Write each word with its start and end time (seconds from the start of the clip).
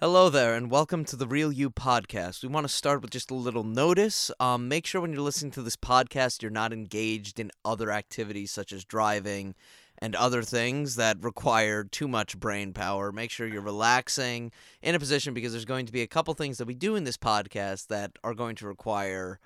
Hello 0.00 0.30
there, 0.30 0.54
and 0.54 0.70
welcome 0.70 1.04
to 1.04 1.14
the 1.14 1.26
Real 1.26 1.52
You 1.52 1.70
podcast. 1.70 2.42
We 2.42 2.48
want 2.48 2.64
to 2.64 2.72
start 2.72 3.02
with 3.02 3.10
just 3.10 3.30
a 3.30 3.34
little 3.34 3.64
notice. 3.64 4.30
Um, 4.40 4.66
make 4.66 4.86
sure 4.86 5.00
when 5.00 5.12
you're 5.12 5.20
listening 5.20 5.52
to 5.52 5.62
this 5.62 5.76
podcast, 5.76 6.40
you're 6.40 6.50
not 6.50 6.72
engaged 6.72 7.38
in 7.38 7.50
other 7.66 7.90
activities 7.90 8.50
such 8.50 8.72
as 8.72 8.84
driving 8.84 9.54
and 10.00 10.16
other 10.16 10.42
things 10.42 10.96
that 10.96 11.22
require 11.22 11.84
too 11.84 12.08
much 12.08 12.38
brain 12.38 12.72
power. 12.72 13.12
Make 13.12 13.30
sure 13.30 13.46
you're 13.46 13.60
relaxing 13.60 14.50
in 14.82 14.94
a 14.94 14.98
position 14.98 15.34
because 15.34 15.52
there's 15.52 15.64
going 15.64 15.86
to 15.86 15.92
be 15.92 16.02
a 16.02 16.06
couple 16.06 16.32
things 16.34 16.58
that 16.58 16.66
we 16.66 16.74
do 16.74 16.96
in 16.96 17.04
this 17.04 17.16
podcast 17.16 17.88
that 17.88 18.12
are 18.24 18.34
going 18.34 18.56
to 18.56 18.66
require 18.66 19.38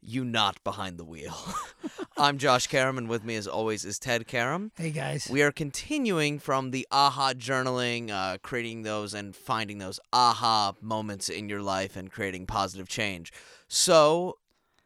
you 0.00 0.24
not 0.24 0.62
behind 0.64 0.96
the 0.96 1.04
wheel. 1.04 1.36
I'm 2.16 2.38
Josh 2.38 2.68
Karam, 2.68 2.98
and 2.98 3.08
with 3.08 3.24
me, 3.24 3.36
as 3.36 3.46
always, 3.46 3.84
is 3.84 3.98
Ted 3.98 4.26
Karam. 4.26 4.70
Hey 4.76 4.90
guys. 4.90 5.28
We 5.30 5.42
are 5.42 5.52
continuing 5.52 6.38
from 6.38 6.70
the 6.70 6.86
aha 6.90 7.32
journaling, 7.34 8.10
uh, 8.10 8.38
creating 8.42 8.82
those 8.82 9.12
and 9.12 9.34
finding 9.34 9.78
those 9.78 10.00
aha 10.12 10.74
moments 10.80 11.28
in 11.28 11.48
your 11.48 11.62
life 11.62 11.96
and 11.96 12.10
creating 12.10 12.46
positive 12.46 12.88
change. 12.88 13.32
So 13.66 14.38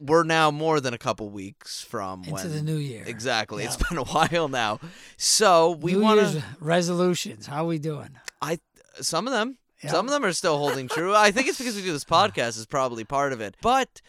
we're 0.05 0.23
now 0.23 0.51
more 0.51 0.79
than 0.79 0.93
a 0.93 0.97
couple 0.97 1.29
weeks 1.29 1.81
from 1.81 2.19
Into 2.23 2.33
when 2.33 2.51
the 2.51 2.61
new 2.61 2.75
year. 2.77 3.03
Exactly, 3.07 3.63
it's 3.63 3.77
been 3.77 3.97
a 3.97 4.03
while 4.13 4.47
now. 4.47 4.79
So 5.17 5.71
we 5.71 5.95
want 5.95 6.19
to. 6.19 6.43
resolutions. 6.59 7.45
How 7.47 7.63
are 7.63 7.67
we 7.67 7.79
doing? 7.79 8.09
I 8.41 8.59
some 9.01 9.27
of 9.27 9.33
them, 9.33 9.57
Yeah. 9.83 9.91
some 9.91 10.05
of 10.05 10.11
them 10.11 10.23
are 10.25 10.33
still 10.33 10.57
holding 10.57 10.87
true. 10.87 11.15
I 11.15 11.31
think 11.31 11.47
it's 11.47 11.57
because 11.57 11.75
we 11.75 11.81
do 11.81 11.91
this 11.93 12.03
podcast 12.19 12.57
is 12.57 12.65
probably 12.65 13.03
part 13.03 13.33
of 13.33 13.41
it, 13.41 13.55
but. 13.61 14.01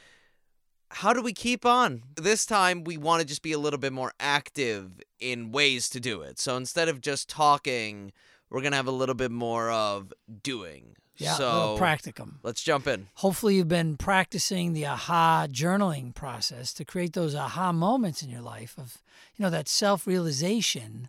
How 0.99 1.13
do 1.13 1.23
we 1.23 1.33
keep 1.33 1.67
on? 1.67 2.05
This 2.15 2.47
time 2.47 2.85
we 2.85 2.97
want 2.97 3.21
to 3.21 3.27
just 3.27 3.43
be 3.43 3.51
a 3.51 3.59
little 3.59 3.81
bit 3.81 3.93
more 3.93 4.13
active 4.21 5.01
in 5.19 5.51
ways 5.51 5.89
to 5.89 5.99
do 5.99 6.23
it. 6.23 6.39
So 6.39 6.57
instead 6.57 6.89
of 6.89 7.01
just 7.01 7.29
talking, 7.29 8.13
we're 8.49 8.61
going 8.61 8.71
to 8.71 8.77
have 8.77 8.87
a 8.87 8.93
little 8.93 9.17
bit 9.17 9.33
more 9.33 9.73
of 9.73 10.13
doing. 10.43 10.95
Yeah, 11.17 11.35
so 11.35 11.77
practicum. 11.79 12.35
let's 12.43 12.63
jump 12.63 12.87
in. 12.87 13.07
Hopefully, 13.15 13.57
you've 13.57 13.69
been 13.69 13.97
practicing 13.97 14.73
the 14.73 14.87
aha 14.87 15.47
journaling 15.51 16.15
process 16.15 16.73
to 16.75 16.85
create 16.85 17.13
those 17.13 17.35
aha 17.35 17.73
moments 17.73 18.23
in 18.23 18.31
your 18.31 18.41
life 18.41 18.75
of, 18.79 18.99
you 19.37 19.45
know, 19.45 19.51
that 19.51 19.69
self 19.69 20.07
realization 20.07 21.09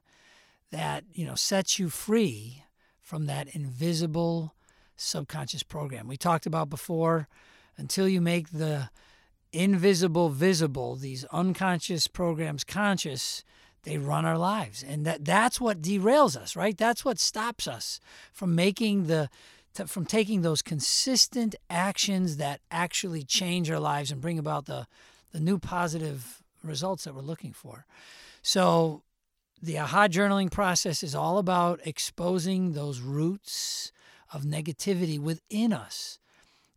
that, 0.72 1.04
you 1.14 1.26
know, 1.26 1.36
sets 1.36 1.80
you 1.80 1.90
free 1.90 2.64
from 3.02 3.26
that 3.26 3.56
invisible 3.56 4.54
subconscious 4.96 5.64
program. 5.64 6.08
We 6.08 6.18
talked 6.18 6.46
about 6.46 6.70
before 6.70 7.28
until 7.78 8.08
you 8.08 8.22
make 8.22 8.50
the 8.52 8.90
invisible 9.52 10.30
visible, 10.30 10.96
these 10.96 11.24
unconscious 11.26 12.08
programs 12.08 12.64
conscious, 12.64 13.44
they 13.84 13.98
run 13.98 14.26
our 14.26 14.38
lives. 14.38 14.84
And 14.84 15.06
that 15.06 15.24
that's 15.24 15.62
what 15.62 15.82
derails 15.82 16.36
us, 16.36 16.56
right? 16.56 16.78
That's 16.78 17.06
what 17.06 17.20
stops 17.20 17.68
us 17.68 18.00
from 18.34 18.56
making 18.56 19.08
the 19.08 19.30
to, 19.76 19.88
from 19.88 20.06
taking 20.06 20.42
those 20.42 20.62
consistent 20.62 21.56
actions 21.70 22.38
that 22.38 22.62
actually 22.72 23.24
change 23.24 23.70
our 23.70 23.80
lives 23.80 24.12
and 24.12 24.22
bring 24.22 24.40
about 24.40 24.66
the 24.66 24.88
the 25.32 25.40
new 25.42 25.60
positive 25.60 26.42
results 26.64 27.04
that 27.04 27.14
we're 27.14 27.22
looking 27.22 27.52
for. 27.52 27.86
So 28.42 29.04
the 29.62 29.80
aha 29.80 30.08
journaling 30.08 30.52
process 30.52 31.04
is 31.04 31.14
all 31.14 31.38
about 31.38 31.82
exposing 31.86 32.72
those 32.72 33.02
roots 33.02 33.92
of 34.32 34.44
negativity 34.44 35.20
within 35.20 35.74
us. 35.74 36.20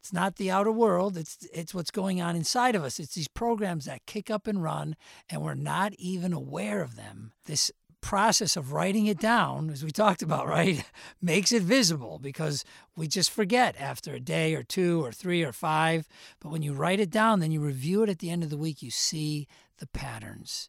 It's 0.01 0.13
not 0.13 0.37
the 0.37 0.51
outer 0.51 0.73
world, 0.73 1.17
it's 1.17 1.47
it's 1.53 1.75
what's 1.75 1.91
going 1.91 2.21
on 2.21 2.35
inside 2.35 2.75
of 2.75 2.83
us. 2.83 2.99
It's 2.99 3.15
these 3.15 3.29
programs 3.29 3.85
that 3.85 4.07
kick 4.07 4.31
up 4.31 4.47
and 4.47 4.63
run 4.63 4.97
and 5.29 5.43
we're 5.43 5.55
not 5.55 5.93
even 5.99 6.33
aware 6.33 6.83
of 6.83 6.97
them. 6.97 7.33
This 7.45 7.71
process 8.01 8.57
of 8.57 8.73
writing 8.73 9.07
it 9.07 9.19
down, 9.19 9.71
as 9.71 9.85
we 9.85 9.91
talked 9.91 10.23
about, 10.23 10.47
right, 10.47 10.85
makes 11.23 11.53
it 11.53 11.63
visible 11.63 12.19
because 12.19 12.65
we 12.97 13.09
just 13.09 13.31
forget 13.31 13.77
after 13.81 14.15
a 14.15 14.21
day 14.21 14.55
or 14.55 14.63
two 14.63 15.05
or 15.05 15.13
three 15.13 15.43
or 15.43 15.53
five. 15.53 16.09
But 16.41 16.51
when 16.51 16.63
you 16.63 16.73
write 16.73 17.01
it 17.01 17.11
down, 17.11 17.41
then 17.41 17.51
you 17.51 17.61
review 17.61 18.03
it 18.03 18.09
at 18.09 18.19
the 18.19 18.31
end 18.31 18.43
of 18.43 18.51
the 18.51 18.57
week, 18.57 18.83
you 18.83 18.91
see 18.91 19.47
the 19.79 19.87
patterns. 19.87 20.69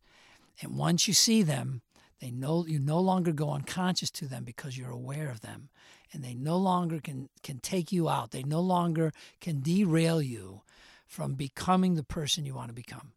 And 0.62 0.78
once 0.78 1.08
you 1.08 1.14
see 1.14 1.42
them, 1.42 1.82
they 2.20 2.32
no 2.32 2.66
you 2.66 2.80
no 2.80 3.00
longer 3.00 3.32
go 3.32 3.52
unconscious 3.52 4.12
to 4.12 4.28
them 4.28 4.44
because 4.44 4.78
you're 4.78 4.92
aware 4.92 5.30
of 5.30 5.42
them. 5.42 5.70
And 6.12 6.24
they 6.24 6.34
no 6.34 6.58
longer 6.58 7.00
can 7.00 7.30
can 7.44 7.60
take 7.60 7.92
you 7.92 8.10
out. 8.10 8.32
They 8.32 8.44
no 8.44 8.60
longer 8.60 9.14
can 9.40 9.62
derail 9.62 10.22
you 10.22 10.62
from 11.08 11.36
becoming 11.36 11.96
the 11.96 12.04
person 12.04 12.46
you 12.46 12.54
want 12.54 12.70
to 12.70 12.74
become. 12.74 13.14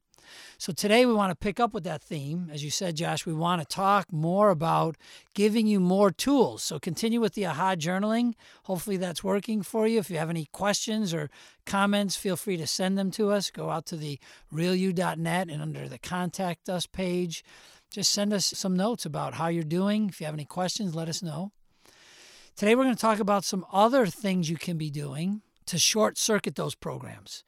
So 0.59 0.73
today 0.73 1.07
we 1.07 1.13
want 1.13 1.31
to 1.31 1.37
pick 1.37 1.61
up 1.61 1.73
with 1.73 1.85
that 1.85 2.03
theme. 2.03 2.49
As 2.53 2.65
you 2.65 2.71
said, 2.71 2.97
Josh, 2.97 3.27
we 3.27 3.33
want 3.33 3.61
to 3.61 3.67
talk 3.67 4.13
more 4.13 4.51
about 4.51 4.97
giving 5.35 5.67
you 5.67 5.81
more 5.81 6.11
tools. 6.11 6.63
So 6.63 6.79
continue 6.79 7.21
with 7.21 7.35
the 7.35 7.47
aha 7.47 7.75
journaling. 7.75 8.35
Hopefully 8.65 8.97
that's 8.97 9.25
working 9.25 9.63
for 9.63 9.87
you. 9.87 9.99
If 9.99 10.11
you 10.11 10.19
have 10.19 10.31
any 10.31 10.47
questions 10.53 11.13
or 11.13 11.31
comments, 11.67 12.17
feel 12.17 12.37
free 12.37 12.57
to 12.57 12.67
send 12.67 12.99
them 12.99 13.11
to 13.13 13.31
us. 13.31 13.51
Go 13.51 13.71
out 13.71 13.87
to 13.87 13.97
the 13.97 14.19
realu.net 14.53 15.49
and 15.49 15.63
under 15.63 15.89
the 15.89 15.99
contact 15.99 16.69
us 16.69 16.87
page, 16.87 17.45
just 17.91 18.11
send 18.11 18.33
us 18.33 18.47
some 18.47 18.77
notes 18.77 19.05
about 19.05 19.35
how 19.35 19.49
you're 19.49 19.63
doing. 19.63 20.09
If 20.09 20.21
you 20.21 20.27
have 20.27 20.35
any 20.35 20.45
questions, 20.45 20.95
let 20.95 21.09
us 21.09 21.23
know. 21.23 21.53
Today 22.57 22.75
we're 22.75 22.85
going 22.85 22.95
to 22.95 23.01
talk 23.01 23.19
about 23.19 23.45
some 23.45 23.65
other 23.73 24.07
things 24.07 24.51
you 24.51 24.57
can 24.57 24.77
be 24.77 24.91
doing 24.91 25.43
to 25.67 25.79
short 25.79 26.19
circuit 26.19 26.55
those 26.55 26.75
programs, 26.75 27.45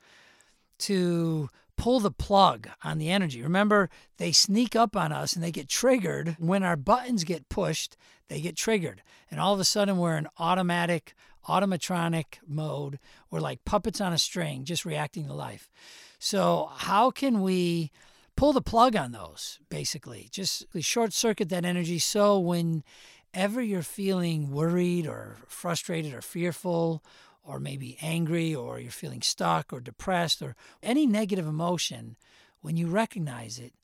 to 0.78 1.48
pull 1.76 2.00
the 2.00 2.10
plug 2.10 2.68
on 2.82 2.98
the 2.98 3.10
energy. 3.10 3.42
Remember, 3.42 3.90
they 4.18 4.32
sneak 4.32 4.76
up 4.76 4.96
on 4.96 5.12
us 5.12 5.34
and 5.34 5.42
they 5.42 5.50
get 5.50 5.68
triggered. 5.68 6.36
When 6.38 6.62
our 6.62 6.76
buttons 6.76 7.24
get 7.24 7.48
pushed, 7.48 7.96
they 8.28 8.40
get 8.40 8.56
triggered. 8.56 9.02
And 9.30 9.40
all 9.40 9.54
of 9.54 9.60
a 9.60 9.64
sudden, 9.64 9.98
we're 9.98 10.16
in 10.16 10.28
automatic, 10.38 11.14
automatronic 11.48 12.38
mode. 12.46 12.98
We're 13.30 13.40
like 13.40 13.64
puppets 13.64 14.00
on 14.00 14.12
a 14.12 14.18
string, 14.18 14.64
just 14.64 14.84
reacting 14.84 15.26
to 15.26 15.34
life. 15.34 15.70
So, 16.18 16.70
how 16.74 17.10
can 17.10 17.42
we 17.42 17.90
pull 18.36 18.52
the 18.52 18.62
plug 18.62 18.96
on 18.96 19.12
those, 19.12 19.58
basically? 19.68 20.28
Just 20.30 20.64
short 20.80 21.12
circuit 21.12 21.48
that 21.50 21.64
energy 21.64 21.98
so 21.98 22.38
whenever 22.38 23.60
you're 23.60 23.82
feeling 23.82 24.50
worried 24.50 25.06
or 25.06 25.36
frustrated 25.48 26.14
or 26.14 26.22
fearful, 26.22 27.02
or 27.44 27.60
maybe 27.60 27.98
angry, 28.00 28.54
or 28.54 28.80
you're 28.80 28.90
feeling 28.90 29.22
stuck 29.22 29.72
or 29.72 29.80
depressed, 29.80 30.40
or 30.40 30.56
any 30.82 31.06
negative 31.06 31.46
emotion, 31.46 32.16
when 32.60 32.76
you 32.76 32.86
recognize 32.86 33.58
it, 33.58 33.74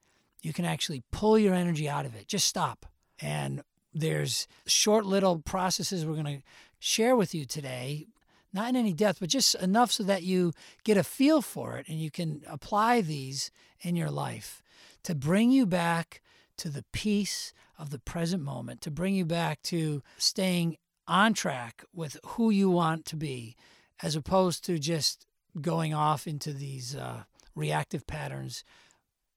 you 0.42 0.52
can 0.52 0.64
actually 0.64 1.02
pull 1.10 1.38
your 1.38 1.54
energy 1.54 1.88
out 1.88 2.06
of 2.06 2.14
it. 2.14 2.26
Just 2.26 2.48
stop. 2.48 2.86
And 3.20 3.62
there's 3.92 4.48
short 4.66 5.04
little 5.04 5.40
processes 5.40 6.06
we're 6.06 6.14
going 6.14 6.38
to 6.38 6.42
share 6.78 7.14
with 7.14 7.34
you 7.34 7.44
today, 7.44 8.06
not 8.52 8.70
in 8.70 8.76
any 8.76 8.94
depth, 8.94 9.20
but 9.20 9.28
just 9.28 9.54
enough 9.56 9.92
so 9.92 10.02
that 10.04 10.22
you 10.22 10.52
get 10.84 10.96
a 10.96 11.04
feel 11.04 11.42
for 11.42 11.76
it 11.76 11.86
and 11.88 12.00
you 12.00 12.10
can 12.10 12.42
apply 12.46 13.02
these 13.02 13.50
in 13.82 13.96
your 13.96 14.10
life 14.10 14.62
to 15.02 15.14
bring 15.14 15.50
you 15.50 15.66
back 15.66 16.22
to 16.56 16.68
the 16.68 16.84
peace 16.92 17.52
of 17.78 17.90
the 17.90 17.98
present 17.98 18.42
moment, 18.42 18.80
to 18.82 18.90
bring 18.90 19.14
you 19.14 19.24
back 19.24 19.62
to 19.62 20.02
staying 20.18 20.76
on 21.10 21.34
track 21.34 21.84
with 21.92 22.16
who 22.24 22.50
you 22.50 22.70
want 22.70 23.04
to 23.06 23.16
be, 23.16 23.56
as 24.02 24.16
opposed 24.16 24.64
to 24.64 24.78
just 24.78 25.26
going 25.60 25.92
off 25.92 26.26
into 26.26 26.52
these 26.52 26.94
uh, 26.94 27.24
reactive 27.54 28.06
patterns 28.06 28.64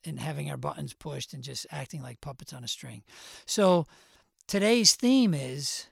and 0.06 0.20
having 0.20 0.50
our 0.50 0.58
buttons 0.58 0.94
pushed 0.94 1.34
and 1.34 1.44
just 1.44 1.66
acting 1.72 2.02
like 2.02 2.22
puppets 2.22 2.54
on 2.54 2.64
a 2.64 2.68
string. 2.68 3.04
So 3.46 3.88
today's 4.48 4.96
theme 4.96 5.34
is 5.34 5.88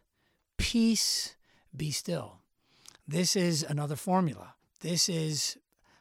peace, 0.58 1.36
be 1.76 1.92
still. 1.92 2.38
This 3.08 3.36
is 3.36 3.64
another 3.64 3.96
formula. 3.96 4.54
This 4.82 5.10
is 5.10 5.58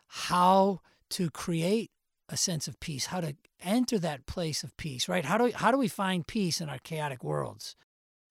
how 0.06 0.81
to 1.10 1.31
create 1.31 1.90
a 2.28 2.37
sense 2.37 2.69
of 2.69 2.78
peace, 2.81 3.06
how 3.06 3.20
to 3.20 3.34
enter 3.62 3.99
that 3.99 4.26
place 4.26 4.62
of 4.62 4.76
peace, 4.76 5.08
right? 5.08 5.25
How 5.25 5.38
do 5.38 5.50
how 5.54 5.70
do 5.70 5.78
we 5.78 5.88
find 5.88 6.26
peace 6.26 6.60
in 6.60 6.69
our 6.69 6.78
chaotic 6.78 7.25
worlds? 7.25 7.76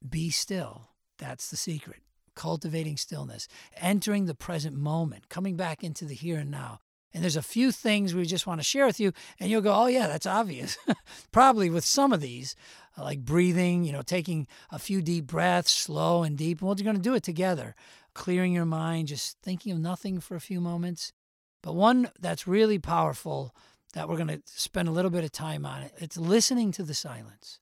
Be 0.07 0.29
still. 0.29 0.89
That's 1.19 1.49
the 1.49 1.57
secret. 1.57 1.99
Cultivating 2.35 2.97
stillness, 2.97 3.47
entering 3.77 4.25
the 4.25 4.33
present 4.33 4.75
moment, 4.75 5.29
coming 5.29 5.55
back 5.55 5.83
into 5.83 6.05
the 6.05 6.15
here 6.15 6.39
and 6.39 6.49
now. 6.49 6.79
And 7.13 7.23
there's 7.23 7.35
a 7.35 7.41
few 7.41 7.71
things 7.71 8.13
we 8.13 8.25
just 8.25 8.47
want 8.47 8.59
to 8.59 8.65
share 8.65 8.85
with 8.85 8.99
you, 8.99 9.13
and 9.39 9.49
you'll 9.49 9.61
go, 9.61 9.73
oh, 9.73 9.87
yeah, 9.87 10.07
that's 10.07 10.27
obvious. 10.27 10.77
Probably 11.31 11.69
with 11.69 11.83
some 11.83 12.13
of 12.13 12.21
these, 12.21 12.55
uh, 12.97 13.03
like 13.03 13.25
breathing, 13.25 13.83
you 13.83 13.91
know, 13.91 14.03
taking 14.03 14.47
a 14.71 14.79
few 14.79 15.01
deep 15.01 15.25
breaths, 15.25 15.71
slow 15.71 16.23
and 16.23 16.37
deep. 16.37 16.61
And 16.61 16.69
we're 16.69 16.75
going 16.75 16.95
to 16.95 17.01
do 17.01 17.15
it 17.15 17.23
together, 17.23 17.75
clearing 18.13 18.53
your 18.53 18.65
mind, 18.65 19.07
just 19.07 19.37
thinking 19.41 19.71
of 19.71 19.79
nothing 19.79 20.19
for 20.19 20.35
a 20.35 20.41
few 20.41 20.61
moments. 20.61 21.11
But 21.61 21.75
one 21.75 22.09
that's 22.19 22.47
really 22.47 22.79
powerful 22.79 23.55
that 23.93 24.07
we're 24.07 24.17
going 24.17 24.27
to 24.27 24.41
spend 24.45 24.87
a 24.87 24.91
little 24.91 25.11
bit 25.11 25.23
of 25.23 25.31
time 25.31 25.65
on, 25.65 25.81
it, 25.81 25.93
it's 25.97 26.17
listening 26.17 26.71
to 26.73 26.83
the 26.83 26.93
silence 26.93 27.59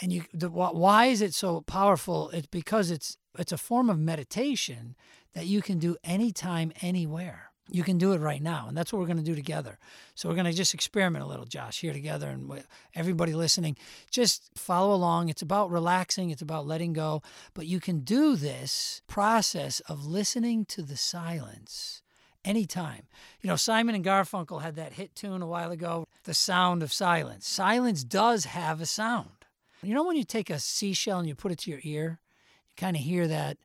and 0.00 0.12
you 0.12 0.24
the, 0.32 0.48
why 0.48 1.06
is 1.06 1.20
it 1.22 1.34
so 1.34 1.60
powerful 1.62 2.30
it's 2.30 2.46
because 2.46 2.90
it's 2.90 3.16
It's 3.38 3.52
a 3.52 3.58
form 3.58 3.90
of 3.90 3.98
meditation 3.98 4.96
that 5.34 5.46
you 5.46 5.62
can 5.62 5.78
do 5.78 5.96
anytime, 6.02 6.72
anywhere. 6.82 7.52
You 7.72 7.84
can 7.84 7.98
do 7.98 8.12
it 8.12 8.20
right 8.20 8.42
now, 8.42 8.66
and 8.66 8.76
that's 8.76 8.92
what 8.92 8.98
we're 8.98 9.12
going 9.12 9.24
to 9.24 9.32
do 9.32 9.36
together. 9.36 9.78
So 10.16 10.28
we're 10.28 10.34
going 10.34 10.50
to 10.50 10.52
just 10.52 10.74
experiment 10.74 11.24
a 11.24 11.28
little, 11.28 11.46
Josh, 11.46 11.80
here 11.80 11.92
together, 11.92 12.28
and 12.28 12.64
everybody 12.92 13.32
listening, 13.32 13.76
just 14.10 14.50
follow 14.56 14.92
along. 14.92 15.28
It's 15.28 15.42
about 15.42 15.70
relaxing, 15.70 16.30
it's 16.30 16.42
about 16.42 16.66
letting 16.66 16.92
go, 16.92 17.22
but 17.54 17.66
you 17.66 17.78
can 17.78 18.00
do 18.00 18.34
this 18.34 19.02
process 19.06 19.80
of 19.88 20.04
listening 20.04 20.64
to 20.74 20.82
the 20.82 20.96
silence 20.96 22.02
anytime. 22.44 23.04
You 23.40 23.48
know, 23.48 23.56
Simon 23.56 23.94
and 23.94 24.04
Garfunkel 24.04 24.62
had 24.62 24.74
that 24.74 24.94
hit 24.94 25.14
tune 25.14 25.42
a 25.42 25.46
while 25.46 25.70
ago, 25.70 26.06
The 26.24 26.34
Sound 26.34 26.82
of 26.82 26.92
Silence. 26.92 27.46
Silence 27.46 28.02
does 28.02 28.46
have 28.46 28.80
a 28.80 28.86
sound. 28.86 29.39
You 29.82 29.94
know, 29.94 30.04
when 30.04 30.16
you 30.16 30.24
take 30.24 30.50
a 30.50 30.58
seashell 30.58 31.18
and 31.18 31.28
you 31.28 31.34
put 31.34 31.52
it 31.52 31.58
to 31.60 31.70
your 31.70 31.80
ear, 31.82 32.20
you 32.68 32.74
kind 32.76 32.96
of 32.96 33.02
hear 33.02 33.26
that 33.26 33.56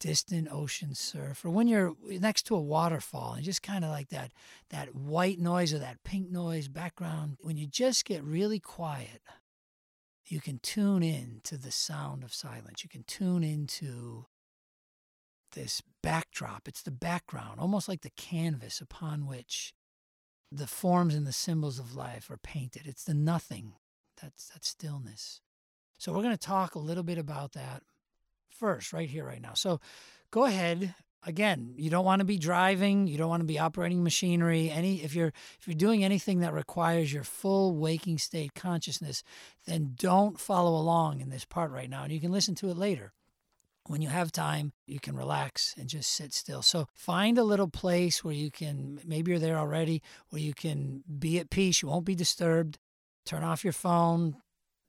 distant 0.00 0.48
ocean 0.50 0.94
surf, 0.94 1.44
or 1.44 1.50
when 1.50 1.68
you're 1.68 1.94
next 2.08 2.44
to 2.46 2.56
a 2.56 2.60
waterfall 2.60 3.34
and 3.34 3.44
just 3.44 3.62
kind 3.62 3.84
of 3.84 3.90
like 3.90 4.08
that 4.08 4.32
that 4.70 4.94
white 4.94 5.38
noise 5.38 5.74
or 5.74 5.78
that 5.78 6.02
pink 6.04 6.30
noise 6.30 6.68
background. 6.68 7.36
When 7.42 7.58
you 7.58 7.66
just 7.66 8.06
get 8.06 8.24
really 8.24 8.58
quiet, 8.58 9.20
you 10.26 10.40
can 10.40 10.58
tune 10.58 11.02
in 11.02 11.40
to 11.44 11.58
the 11.58 11.70
sound 11.70 12.24
of 12.24 12.32
silence. 12.32 12.82
You 12.82 12.88
can 12.88 13.04
tune 13.04 13.44
into 13.44 14.24
this 15.52 15.82
backdrop. 16.02 16.66
It's 16.66 16.82
the 16.82 16.90
background, 16.90 17.60
almost 17.60 17.88
like 17.88 18.00
the 18.00 18.10
canvas 18.10 18.80
upon 18.80 19.26
which 19.26 19.74
the 20.50 20.66
forms 20.66 21.14
and 21.14 21.26
the 21.26 21.32
symbols 21.32 21.78
of 21.78 21.94
life 21.94 22.30
are 22.30 22.38
painted. 22.38 22.86
It's 22.86 23.04
the 23.04 23.14
nothing. 23.14 23.74
That's 24.22 24.48
that 24.50 24.64
stillness. 24.64 25.40
So 25.98 26.12
we're 26.12 26.22
going 26.22 26.36
to 26.36 26.46
talk 26.46 26.74
a 26.74 26.78
little 26.78 27.02
bit 27.02 27.18
about 27.18 27.52
that 27.52 27.82
first, 28.48 28.92
right 28.92 29.08
here, 29.08 29.24
right 29.24 29.40
now. 29.40 29.54
So 29.54 29.80
go 30.30 30.44
ahead. 30.44 30.94
Again, 31.26 31.74
you 31.76 31.90
don't 31.90 32.06
want 32.06 32.20
to 32.20 32.24
be 32.24 32.38
driving, 32.38 33.06
you 33.06 33.18
don't 33.18 33.28
want 33.28 33.42
to 33.42 33.46
be 33.46 33.58
operating 33.58 34.02
machinery. 34.02 34.70
Any 34.70 35.02
if 35.02 35.14
you're 35.14 35.32
if 35.58 35.66
you're 35.66 35.74
doing 35.74 36.02
anything 36.02 36.40
that 36.40 36.54
requires 36.54 37.12
your 37.12 37.24
full 37.24 37.76
waking 37.76 38.16
state 38.16 38.54
consciousness, 38.54 39.22
then 39.66 39.92
don't 39.96 40.40
follow 40.40 40.80
along 40.80 41.20
in 41.20 41.28
this 41.28 41.44
part 41.44 41.70
right 41.70 41.90
now. 41.90 42.04
And 42.04 42.12
you 42.12 42.20
can 42.20 42.32
listen 42.32 42.54
to 42.56 42.70
it 42.70 42.78
later. 42.78 43.12
When 43.86 44.02
you 44.02 44.08
have 44.08 44.30
time, 44.32 44.72
you 44.86 45.00
can 45.00 45.16
relax 45.16 45.74
and 45.78 45.88
just 45.88 46.10
sit 46.10 46.32
still. 46.32 46.62
So 46.62 46.86
find 46.94 47.36
a 47.36 47.44
little 47.44 47.68
place 47.68 48.22
where 48.22 48.34
you 48.34 48.50
can, 48.50 49.00
maybe 49.04 49.32
you're 49.32 49.40
there 49.40 49.58
already, 49.58 50.02
where 50.28 50.40
you 50.40 50.54
can 50.54 51.02
be 51.18 51.38
at 51.38 51.50
peace. 51.50 51.82
You 51.82 51.88
won't 51.88 52.04
be 52.04 52.14
disturbed. 52.14 52.78
Turn 53.30 53.44
off 53.44 53.62
your 53.62 53.72
phone, 53.72 54.38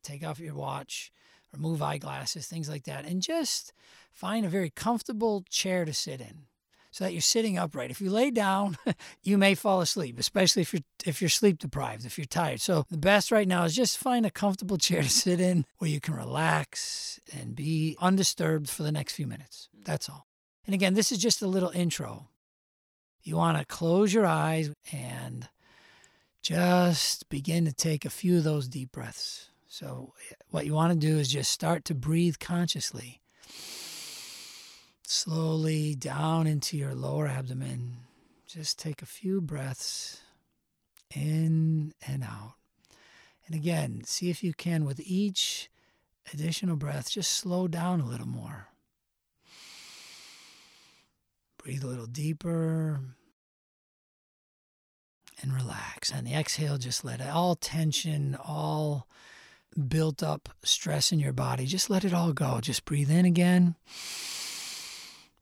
take 0.02 0.26
off 0.26 0.40
your 0.40 0.56
watch, 0.56 1.12
remove 1.54 1.80
eyeglasses, 1.80 2.48
things 2.48 2.68
like 2.68 2.86
that, 2.86 3.06
and 3.06 3.22
just 3.22 3.72
find 4.12 4.44
a 4.44 4.50
very 4.50 4.72
comfortable 4.72 5.46
chair 5.48 5.86
to 5.86 5.94
sit 5.94 6.20
in 6.20 6.48
so 6.90 7.04
that 7.04 7.12
you're 7.14 7.22
sitting 7.22 7.60
upright. 7.60 7.92
If 7.92 8.02
you 8.02 8.10
lay 8.10 8.32
down, 8.32 8.80
you 9.22 9.38
may 9.38 9.54
fall 9.54 9.80
asleep, 9.80 10.18
especially 10.18 10.64
if 10.64 10.74
you're 10.74 10.82
if 11.06 11.22
you're 11.22 11.30
sleep 11.30 11.60
deprived, 11.60 12.04
if 12.04 12.18
you're 12.18 12.26
tired. 12.26 12.62
So 12.62 12.88
the 12.90 12.98
best 12.98 13.32
right 13.32 13.48
now 13.48 13.64
is 13.66 13.76
just 13.76 14.00
find 14.00 14.26
a 14.26 14.32
comfortable 14.32 14.78
chair 14.80 15.04
to 15.04 15.10
sit 15.10 15.40
in 15.40 15.64
where 15.78 15.92
you 15.92 16.02
can 16.02 16.16
relax 16.16 17.20
and 17.40 17.56
be 17.56 17.96
undisturbed 18.02 18.72
for 18.72 18.82
the 18.82 18.92
next 18.92 19.14
few 19.14 19.28
minutes. 19.28 19.70
That's 19.84 20.10
all. 20.10 20.26
And 20.66 20.74
again, 20.74 20.96
this 20.96 21.12
is 21.12 21.20
just 21.20 21.44
a 21.44 21.48
little 21.48 21.70
intro. 21.70 22.30
You 23.22 23.36
want 23.36 23.60
to 23.60 23.66
close 23.66 24.12
your 24.12 24.26
eyes 24.26 24.72
and 24.92 25.48
just 26.42 27.30
begin 27.30 27.66
to 27.66 27.74
take 27.74 28.04
a 28.04 28.10
few 28.10 28.38
of 28.38 28.44
those 28.44 28.68
deep 28.68 28.92
breaths. 28.92 29.50
So, 29.68 30.14
what 30.50 30.66
you 30.66 30.74
want 30.74 30.94
to 30.94 31.08
do 31.08 31.18
is 31.18 31.30
just 31.32 31.52
start 31.52 31.86
to 31.86 31.96
breathe 31.96 32.36
consciously. 32.40 33.22
Slowly 35.04 35.96
down 35.96 36.48
into 36.48 36.78
your 36.78 36.96
lower 36.96 37.28
abdomen. 37.28 37.98
Just 38.48 38.80
take 38.80 39.02
a 39.02 39.06
few 39.06 39.40
breaths 39.40 40.22
in 41.14 41.94
and 42.06 42.24
out. 42.24 42.56
And 43.46 43.56
again, 43.56 44.04
see 44.06 44.30
if 44.30 44.44
you 44.44 44.54
can, 44.54 44.86
with 44.86 45.00
each 45.00 45.70
additional 46.34 46.76
breath, 46.76 47.12
just 47.12 47.32
slow 47.32 47.68
down 47.68 48.02
a 48.02 48.06
little 48.06 48.28
more. 48.28 48.68
Breathe 51.58 51.84
a 51.84 51.88
little 51.88 52.08
deeper 52.08 53.00
and 55.42 55.54
relax. 55.54 56.12
And 56.12 56.26
the 56.26 56.34
exhale, 56.34 56.78
just 56.78 57.04
let 57.04 57.22
it, 57.22 57.30
all 57.30 57.56
tension, 57.56 58.38
all 58.44 59.08
built 59.88 60.22
up 60.22 60.50
stress 60.64 61.12
in 61.12 61.20
your 61.20 61.34
body, 61.34 61.66
just 61.66 61.90
let 61.90 62.04
it 62.04 62.14
all 62.14 62.34
go. 62.34 62.60
Just 62.62 62.86
breathe 62.86 63.12
in 63.12 63.26
again. 63.26 63.76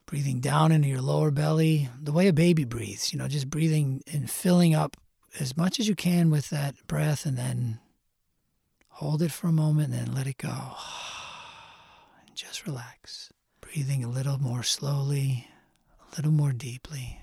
Breathing 0.06 0.40
down 0.40 0.72
into 0.72 0.88
your 0.88 1.02
lower 1.02 1.32
belly, 1.32 1.90
the 2.02 2.12
way 2.12 2.28
a 2.28 2.34
baby 2.34 2.66
breathes, 2.66 3.14
you 3.14 3.20
know, 3.20 3.28
just 3.28 3.50
breathing 3.50 4.02
and 4.12 4.30
filling 4.30 4.74
up 4.74 4.98
as 5.40 5.56
much 5.56 5.80
as 5.80 5.88
you 5.88 5.96
can 5.96 6.32
with 6.32 6.50
that 6.50 6.76
breath 6.88 7.26
and 7.26 7.38
then 7.38 7.80
hold 8.88 9.22
it 9.22 9.32
for 9.32 9.48
a 9.48 9.52
moment 9.52 9.94
and 9.94 10.08
then 10.08 10.16
let 10.16 10.28
it 10.28 10.38
go. 10.38 10.50
And 12.28 12.36
just 12.36 12.66
relax. 12.66 13.32
Breathing 13.62 14.04
a 14.04 14.10
little 14.10 14.40
more 14.40 14.64
slowly, 14.64 15.48
a 16.12 16.16
little 16.16 16.32
more 16.32 16.52
deeply. 16.52 17.20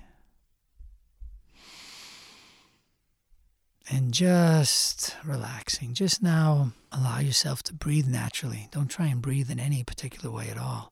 And 3.89 4.13
just 4.13 5.15
relaxing. 5.23 5.93
Just 5.93 6.21
now, 6.21 6.73
allow 6.91 7.19
yourself 7.19 7.63
to 7.63 7.73
breathe 7.73 8.07
naturally. 8.07 8.67
Don't 8.71 8.89
try 8.89 9.07
and 9.07 9.21
breathe 9.21 9.49
in 9.49 9.59
any 9.59 9.83
particular 9.83 10.33
way 10.33 10.49
at 10.49 10.57
all. 10.57 10.91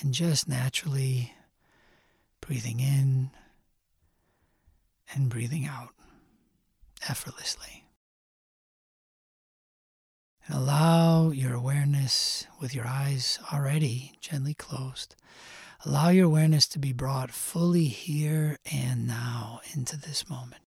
And 0.00 0.12
just 0.12 0.48
naturally 0.48 1.34
breathing 2.40 2.80
in 2.80 3.30
and 5.12 5.28
breathing 5.28 5.66
out 5.66 5.90
effortlessly. 7.08 7.84
And 10.46 10.58
allow 10.58 11.30
your 11.30 11.54
awareness 11.54 12.46
with 12.60 12.74
your 12.74 12.86
eyes 12.86 13.38
already 13.52 14.12
gently 14.20 14.54
closed. 14.54 15.14
Allow 15.86 16.08
your 16.08 16.26
awareness 16.26 16.66
to 16.68 16.78
be 16.78 16.92
brought 16.92 17.30
fully 17.30 17.84
here 17.84 18.58
and 18.70 19.06
now 19.06 19.60
into 19.74 19.96
this 19.96 20.28
moment. 20.28 20.63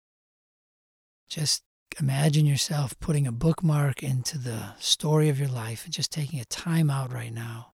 Just 1.28 1.62
imagine 1.98 2.46
yourself 2.46 2.98
putting 3.00 3.26
a 3.26 3.32
bookmark 3.32 4.02
into 4.02 4.38
the 4.38 4.74
story 4.78 5.28
of 5.28 5.38
your 5.38 5.48
life 5.48 5.84
and 5.84 5.92
just 5.92 6.12
taking 6.12 6.40
a 6.40 6.44
time 6.44 6.90
out 6.90 7.12
right 7.12 7.32
now 7.32 7.72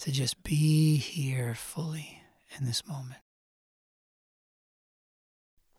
to 0.00 0.12
just 0.12 0.42
be 0.42 0.96
here 0.96 1.54
fully 1.54 2.22
in 2.58 2.66
this 2.66 2.86
moment. 2.86 3.20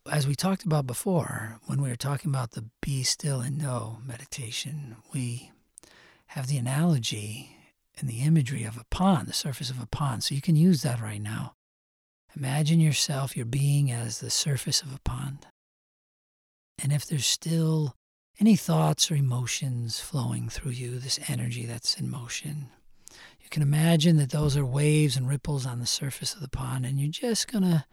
As 0.10 0.26
we 0.26 0.36
talked 0.36 0.64
about 0.64 0.88
before, 0.88 1.60
when 1.66 1.82
we 1.82 1.90
were 1.90 1.98
talking 1.98 2.32
about 2.32 2.52
the 2.52 2.66
be 2.82 3.04
still 3.04 3.42
and 3.42 3.58
know 3.58 4.00
meditation, 4.06 4.96
we 5.14 5.52
have 6.28 6.48
the 6.48 6.58
analogy 6.58 7.58
and 8.00 8.10
the 8.10 8.22
imagery 8.22 8.64
of 8.64 8.78
a 8.78 8.86
pond, 8.90 9.28
the 9.28 9.34
surface 9.34 9.70
of 9.70 9.82
a 9.82 9.88
pond. 9.88 10.24
So 10.24 10.34
you 10.34 10.42
can 10.42 10.56
use 10.56 10.82
that 10.82 11.02
right 11.02 11.22
now. 11.22 11.56
Imagine 12.36 12.80
yourself, 12.80 13.36
your 13.36 13.46
being, 13.46 13.92
as 13.92 14.20
the 14.20 14.30
surface 14.30 14.82
of 14.82 14.94
a 14.94 15.00
pond. 15.00 15.48
And 16.82 16.94
if 16.94 17.06
there's 17.06 17.26
still 17.26 17.96
any 18.40 18.56
thoughts 18.56 19.10
or 19.12 19.16
emotions 19.16 20.00
flowing 20.00 20.48
through 20.50 20.72
you, 20.72 21.00
this 21.00 21.20
energy 21.28 21.66
that's 21.66 22.00
in 22.00 22.10
motion, 22.10 22.70
you 23.42 23.50
can 23.50 23.64
imagine 23.64 24.18
that 24.18 24.32
those 24.32 24.56
are 24.56 24.66
waves 24.66 25.18
and 25.18 25.28
ripples 25.28 25.66
on 25.66 25.80
the 25.80 25.86
surface 25.86 26.34
of 26.34 26.42
the 26.42 26.50
pond, 26.50 26.86
and 26.86 27.00
you're 27.00 27.10
just 27.10 27.52
going 27.52 27.64
to 27.64 27.86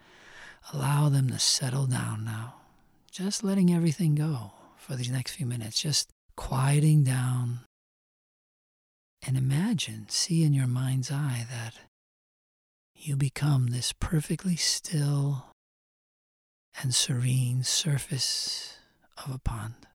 allow 0.73 1.09
them 1.09 1.29
to 1.31 1.39
settle 1.39 1.87
down 1.87 2.25
now. 2.25 2.55
Just 3.11 3.45
letting 3.45 3.73
everything 3.73 4.15
go 4.15 4.53
for 4.77 4.97
these 4.97 5.11
next 5.11 5.33
few 5.33 5.47
minutes, 5.47 5.81
just 5.81 6.11
quieting 6.37 7.05
down. 7.05 7.61
And 9.27 9.37
imagine, 9.37 10.07
see 10.09 10.43
in 10.43 10.53
your 10.53 10.67
mind's 10.67 11.11
eye 11.11 11.47
that 11.51 11.75
you 12.95 13.17
become 13.17 13.69
this 13.69 13.93
perfectly 13.93 14.57
still 14.57 15.47
and 16.83 16.95
serene 16.95 17.63
surface 17.63 18.74
of 19.17 19.35
a 19.35 19.39
pond. 19.39 19.87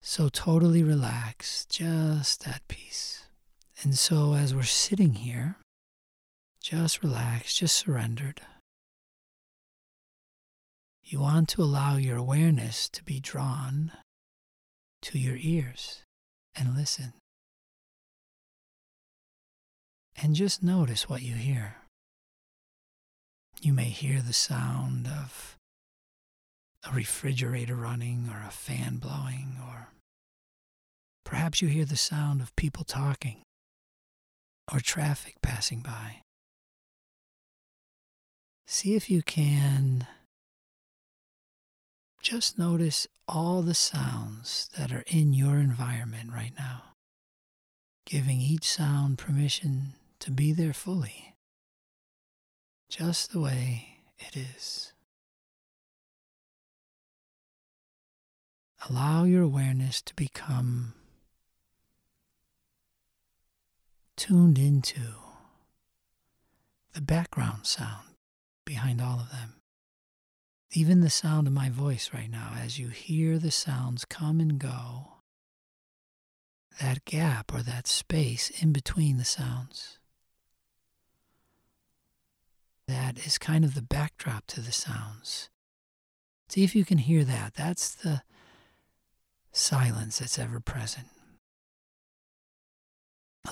So 0.00 0.28
totally 0.28 0.82
relaxed, 0.82 1.70
just 1.70 2.46
at 2.46 2.66
peace. 2.68 3.24
And 3.82 3.96
so 3.96 4.34
as 4.34 4.54
we're 4.54 4.62
sitting 4.62 5.14
here, 5.14 5.56
just 6.60 7.02
relaxed, 7.02 7.58
just 7.58 7.76
surrendered, 7.76 8.40
you 11.04 11.20
want 11.20 11.48
to 11.50 11.62
allow 11.62 11.96
your 11.96 12.16
awareness 12.16 12.88
to 12.88 13.04
be 13.04 13.20
drawn 13.20 13.92
to 15.02 15.18
your 15.18 15.36
ears 15.38 16.02
and 16.54 16.76
listen. 16.76 17.12
And 20.20 20.34
just 20.34 20.62
notice 20.62 21.08
what 21.08 21.22
you 21.22 21.34
hear. 21.34 21.76
You 23.60 23.72
may 23.72 23.84
hear 23.90 24.20
the 24.20 24.32
sound 24.32 25.06
of 25.06 25.56
a 26.88 26.92
refrigerator 26.94 27.76
running 27.76 28.28
or 28.32 28.42
a 28.46 28.50
fan 28.50 28.96
blowing, 28.96 29.56
or 29.66 29.88
perhaps 31.24 31.62
you 31.62 31.68
hear 31.68 31.84
the 31.84 31.96
sound 31.96 32.40
of 32.40 32.54
people 32.56 32.84
talking. 32.84 33.42
or 34.72 34.80
traffic 34.80 35.36
passing 35.42 35.80
by. 35.80 36.22
See 38.66 38.94
if 38.94 39.10
you 39.10 39.22
can 39.22 40.06
just 42.20 42.58
notice 42.58 43.06
all 43.28 43.62
the 43.62 43.74
sounds 43.74 44.70
that 44.78 44.92
are 44.92 45.04
in 45.06 45.32
your 45.32 45.56
environment 45.58 46.30
right 46.32 46.52
now, 46.56 46.94
giving 48.06 48.40
each 48.40 48.68
sound 48.68 49.18
permission 49.18 49.94
to 50.20 50.30
be 50.30 50.52
there 50.52 50.72
fully, 50.72 51.34
just 52.88 53.32
the 53.32 53.40
way 53.40 53.98
it 54.18 54.36
is. 54.36 54.92
Allow 58.88 59.24
your 59.24 59.42
awareness 59.42 60.02
to 60.02 60.14
become 60.14 60.94
tuned 64.16 64.58
into 64.58 65.00
the 66.92 67.00
background 67.00 67.66
sound 67.66 68.16
behind 68.64 69.00
all 69.00 69.20
of 69.20 69.30
them. 69.30 69.54
Even 70.72 71.00
the 71.00 71.10
sound 71.10 71.46
of 71.46 71.52
my 71.52 71.68
voice 71.68 72.10
right 72.12 72.30
now, 72.30 72.52
as 72.58 72.78
you 72.78 72.88
hear 72.88 73.38
the 73.38 73.50
sounds 73.50 74.04
come 74.04 74.40
and 74.40 74.58
go, 74.58 75.18
that 76.80 77.04
gap 77.04 77.52
or 77.54 77.62
that 77.62 77.86
space 77.86 78.50
in 78.60 78.72
between 78.72 79.16
the 79.16 79.24
sounds. 79.24 79.98
That 82.88 83.24
is 83.26 83.38
kind 83.38 83.64
of 83.64 83.74
the 83.74 83.82
backdrop 83.82 84.46
to 84.48 84.60
the 84.60 84.72
sounds. 84.72 85.50
See 86.48 86.64
if 86.64 86.74
you 86.74 86.84
can 86.84 86.98
hear 86.98 87.24
that. 87.24 87.54
That's 87.54 87.94
the 87.94 88.22
silence 89.52 90.18
that's 90.18 90.38
ever 90.38 90.60
present. 90.60 91.06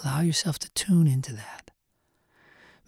Allow 0.03 0.21
yourself 0.21 0.59
to 0.61 0.71
tune 0.71 1.07
into 1.07 1.33
that. 1.35 1.71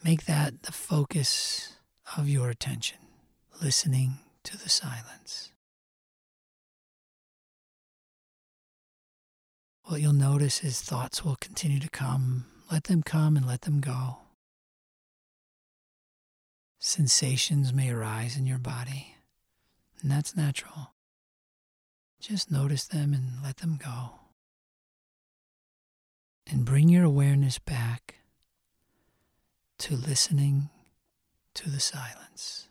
Make 0.05 0.25
that 0.25 0.63
the 0.63 0.73
focus 0.73 1.77
of 2.17 2.29
your 2.29 2.51
attention, 2.51 2.99
listening 3.63 4.19
to 4.45 4.57
the 4.57 4.69
silence. 4.69 5.53
What 9.85 10.01
you'll 10.01 10.13
notice 10.13 10.65
is 10.65 10.81
thoughts 10.81 11.25
will 11.25 11.37
continue 11.37 11.81
to 11.81 11.91
come. 11.91 12.47
Let 12.71 12.85
them 12.85 13.03
come 13.03 13.37
and 13.37 13.47
let 13.47 13.63
them 13.63 13.81
go. 13.81 14.19
Sensations 16.79 17.73
may 17.73 17.91
arise 17.91 18.37
in 18.37 18.47
your 18.47 18.59
body, 18.59 19.17
and 20.01 20.11
that's 20.11 20.37
natural. 20.37 20.95
Just 22.23 22.53
notice 22.53 22.85
them 22.85 23.13
and 23.13 23.43
let 23.43 23.57
them 23.57 23.81
go. 23.83 24.13
And 26.49 26.65
bring 26.65 26.89
your 26.89 27.03
awareness 27.03 27.59
back 27.59 28.15
to 29.79 29.97
listening 29.97 30.71
to 31.55 31.69
the 31.69 31.81
silence. 31.81 32.69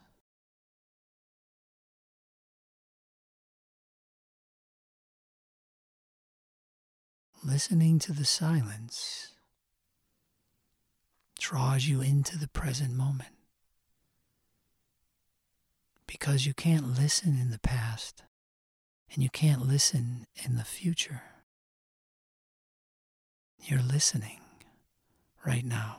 Listening 7.43 7.99
to 7.99 8.13
the 8.13 8.23
silence 8.23 9.33
draws 11.37 11.87
you 11.87 11.99
into 11.99 12.37
the 12.37 12.47
present 12.47 12.93
moment 12.93 13.35
because 16.07 16.45
you 16.45 16.53
can't 16.53 16.97
listen 16.97 17.37
in 17.37 17.51
the 17.51 17.59
past 17.59 18.23
and 19.13 19.21
you 19.21 19.29
can't 19.29 19.67
listen 19.67 20.25
in 20.45 20.55
the 20.55 20.63
future. 20.63 21.23
You're 23.59 23.81
listening 23.81 24.39
right 25.45 25.65
now. 25.65 25.97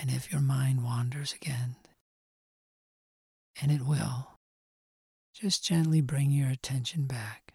And 0.00 0.10
if 0.10 0.32
your 0.32 0.40
mind 0.40 0.84
wanders 0.84 1.32
again, 1.32 1.76
and 3.60 3.70
it 3.70 3.86
will, 3.86 4.28
just 5.34 5.64
gently 5.64 6.00
bring 6.00 6.30
your 6.30 6.48
attention 6.48 7.04
back 7.04 7.54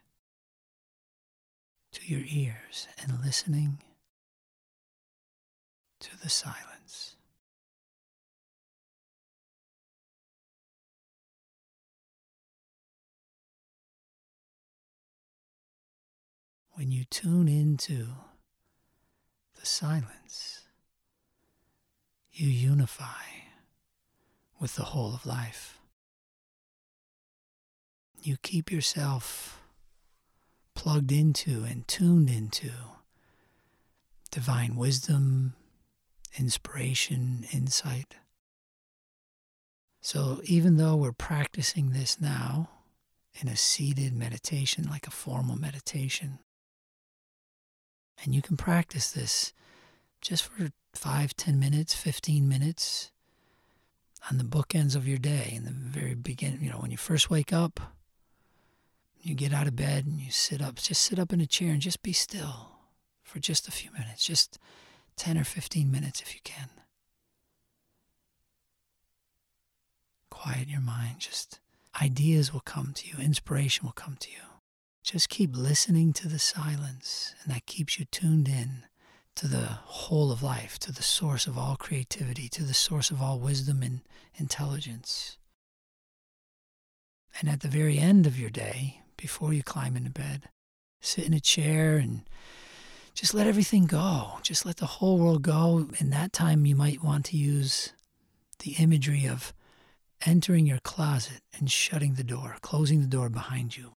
to 1.94 2.06
your 2.06 2.24
ears 2.28 2.88
and 3.02 3.24
listening 3.24 3.80
to 6.00 6.20
the 6.22 6.30
silence. 6.30 6.77
When 16.78 16.92
you 16.92 17.04
tune 17.06 17.48
into 17.48 18.06
the 19.60 19.66
silence, 19.66 20.68
you 22.32 22.48
unify 22.48 23.24
with 24.60 24.76
the 24.76 24.84
whole 24.84 25.16
of 25.16 25.26
life. 25.26 25.80
You 28.22 28.38
keep 28.44 28.72
yourself 28.72 29.60
plugged 30.76 31.12
into 31.12 31.64
and 31.64 31.88
tuned 31.88 32.30
into 32.30 32.70
divine 34.30 34.76
wisdom, 34.76 35.54
inspiration, 36.38 37.48
insight. 37.52 38.18
So 40.00 40.42
even 40.44 40.78
though 40.78 40.96
we're 40.96 41.12
practicing 41.12 41.90
this 41.90 42.22
now 42.22 42.70
in 43.42 43.48
a 43.48 43.56
seated 43.56 44.14
meditation, 44.14 44.88
like 44.88 45.08
a 45.08 45.12
formal 45.12 45.56
meditation, 45.56 46.38
and 48.24 48.34
you 48.34 48.42
can 48.42 48.58
practice 48.58 49.12
this 49.12 49.54
just 50.22 50.44
for 50.44 50.70
five, 50.94 51.36
ten 51.36 51.60
minutes, 51.60 51.94
15 51.94 52.48
minutes 52.48 53.12
on 54.30 54.38
the 54.38 54.44
bookends 54.44 54.96
of 54.96 55.08
your 55.08 55.18
day 55.18 55.54
in 55.56 55.64
the 55.64 55.72
very 55.72 56.16
beginning. 56.16 56.64
You 56.64 56.72
know, 56.72 56.80
when 56.80 56.92
you 56.92 56.98
first 56.98 57.30
wake 57.30 57.54
up, 57.54 57.80
you 59.22 59.36
get 59.36 59.54
out 59.54 59.68
of 59.68 59.76
bed 59.76 60.06
and 60.06 60.20
you 60.20 60.32
sit 60.32 60.62
up, 60.62 60.76
just 60.76 61.02
sit 61.02 61.20
up 61.20 61.34
in 61.34 61.42
a 61.42 61.46
chair 61.46 61.72
and 61.72 61.82
just 61.82 62.02
be 62.02 62.14
still 62.14 62.72
for 63.24 63.40
just 63.40 63.68
a 63.68 63.72
few 63.72 63.92
minutes, 63.92 64.26
just 64.26 64.58
10 65.18 65.38
or 65.38 65.44
15 65.44 65.92
minutes 65.92 66.22
if 66.22 66.34
you 66.34 66.42
can. 66.44 66.70
Quiet 70.30 70.68
your 70.68 70.82
mind, 70.82 71.20
just 71.20 71.60
ideas 72.02 72.54
will 72.54 72.62
come 72.62 72.94
to 72.94 73.08
you, 73.08 73.16
inspiration 73.20 73.86
will 73.86 73.94
come 73.94 74.18
to 74.20 74.30
you. 74.30 74.57
Just 75.08 75.30
keep 75.30 75.56
listening 75.56 76.12
to 76.14 76.28
the 76.28 76.38
silence, 76.38 77.34
and 77.42 77.56
that 77.56 77.66
keeps 77.66 77.98
you 77.98 78.04
tuned 78.04 78.50
in 78.50 78.84
to 79.36 79.48
the 79.48 79.66
whole 79.86 80.34
of 80.34 80.44
life, 80.44 80.78
to 80.80 80.92
the 80.92 81.02
source 81.02 81.48
of 81.48 81.58
all 81.58 81.78
creativity, 81.78 82.50
to 82.50 82.64
the 82.66 82.74
source 82.74 83.10
of 83.10 83.22
all 83.22 83.40
wisdom 83.40 83.82
and 83.82 84.02
intelligence. 84.36 85.38
And 87.40 87.50
at 87.50 87.62
the 87.62 87.70
very 87.70 87.98
end 87.98 88.28
of 88.28 88.38
your 88.38 88.50
day, 88.50 89.00
before 89.16 89.54
you 89.54 89.64
climb 89.64 89.96
into 89.96 90.10
bed, 90.10 90.50
sit 91.00 91.26
in 91.26 91.34
a 91.34 91.40
chair 91.40 91.96
and 91.96 92.24
just 93.14 93.34
let 93.34 93.48
everything 93.48 93.86
go. 93.86 94.40
Just 94.42 94.66
let 94.66 94.76
the 94.76 94.86
whole 94.98 95.18
world 95.18 95.42
go. 95.42 95.88
In 96.00 96.10
that 96.10 96.34
time, 96.34 96.66
you 96.66 96.76
might 96.76 97.02
want 97.02 97.24
to 97.28 97.38
use 97.38 97.94
the 98.60 98.72
imagery 98.74 99.26
of 99.26 99.54
entering 100.26 100.66
your 100.66 100.80
closet 100.80 101.40
and 101.58 101.72
shutting 101.72 102.16
the 102.16 102.26
door, 102.26 102.58
closing 102.60 103.00
the 103.00 103.08
door 103.08 103.30
behind 103.30 103.78
you. 103.78 103.94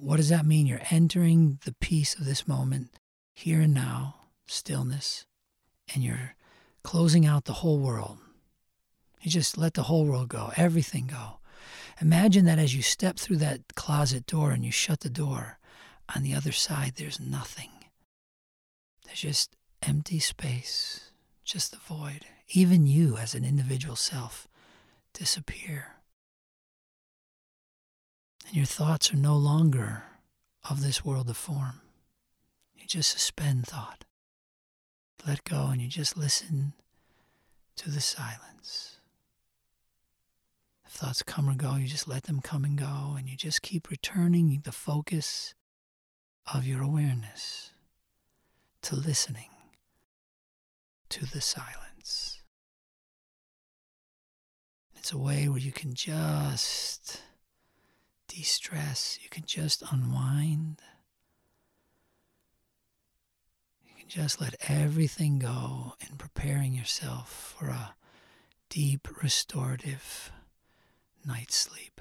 What 0.00 0.16
does 0.18 0.28
that 0.28 0.46
mean? 0.46 0.66
You're 0.66 0.80
entering 0.90 1.58
the 1.64 1.74
peace 1.80 2.14
of 2.14 2.24
this 2.24 2.46
moment, 2.46 2.98
here 3.34 3.60
and 3.60 3.74
now, 3.74 4.14
stillness, 4.46 5.26
and 5.92 6.04
you're 6.04 6.34
closing 6.84 7.26
out 7.26 7.44
the 7.44 7.54
whole 7.54 7.78
world. 7.78 8.18
You 9.20 9.30
just 9.30 9.58
let 9.58 9.74
the 9.74 9.84
whole 9.84 10.06
world 10.06 10.28
go, 10.28 10.52
everything 10.56 11.08
go. 11.08 11.40
Imagine 12.00 12.44
that 12.44 12.60
as 12.60 12.76
you 12.76 12.82
step 12.82 13.18
through 13.18 13.38
that 13.38 13.74
closet 13.74 14.26
door 14.26 14.52
and 14.52 14.64
you 14.64 14.70
shut 14.70 15.00
the 15.00 15.10
door, 15.10 15.58
on 16.14 16.22
the 16.22 16.34
other 16.34 16.52
side, 16.52 16.94
there's 16.96 17.20
nothing. 17.20 17.70
There's 19.04 19.20
just 19.20 19.56
empty 19.82 20.20
space, 20.20 21.10
just 21.44 21.72
the 21.72 21.78
void. 21.78 22.24
Even 22.50 22.86
you, 22.86 23.16
as 23.16 23.34
an 23.34 23.44
individual 23.44 23.96
self, 23.96 24.48
disappear 25.12 25.97
and 28.48 28.56
your 28.56 28.66
thoughts 28.66 29.12
are 29.12 29.16
no 29.16 29.36
longer 29.36 30.04
of 30.68 30.82
this 30.82 31.04
world 31.04 31.28
of 31.28 31.36
form. 31.36 31.82
You 32.74 32.86
just 32.86 33.10
suspend 33.10 33.66
thought, 33.66 34.04
let 35.26 35.44
go, 35.44 35.66
and 35.66 35.82
you 35.82 35.88
just 35.88 36.16
listen 36.16 36.72
to 37.76 37.90
the 37.90 38.00
silence. 38.00 39.00
If 40.86 40.92
thoughts 40.92 41.22
come 41.22 41.50
or 41.50 41.54
go, 41.54 41.76
you 41.76 41.86
just 41.86 42.08
let 42.08 42.22
them 42.22 42.40
come 42.40 42.64
and 42.64 42.78
go, 42.78 43.14
and 43.18 43.28
you 43.28 43.36
just 43.36 43.60
keep 43.60 43.90
returning 43.90 44.62
the 44.64 44.72
focus 44.72 45.54
of 46.52 46.66
your 46.66 46.82
awareness 46.82 47.72
to 48.82 48.96
listening 48.96 49.50
to 51.10 51.26
the 51.26 51.42
silence. 51.42 52.40
It's 54.96 55.12
a 55.12 55.18
way 55.18 55.48
where 55.48 55.58
you 55.58 55.72
can 55.72 55.92
just 55.92 57.20
de 58.28 58.42
stress. 58.42 59.18
You 59.22 59.28
can 59.28 59.44
just 59.44 59.82
unwind. 59.90 60.80
You 63.84 63.94
can 63.98 64.08
just 64.08 64.40
let 64.40 64.54
everything 64.68 65.38
go 65.38 65.94
in 66.00 66.16
preparing 66.16 66.74
yourself 66.74 67.56
for 67.58 67.68
a 67.68 67.94
deep, 68.68 69.08
restorative 69.22 70.30
night's 71.26 71.56
sleep. 71.56 72.00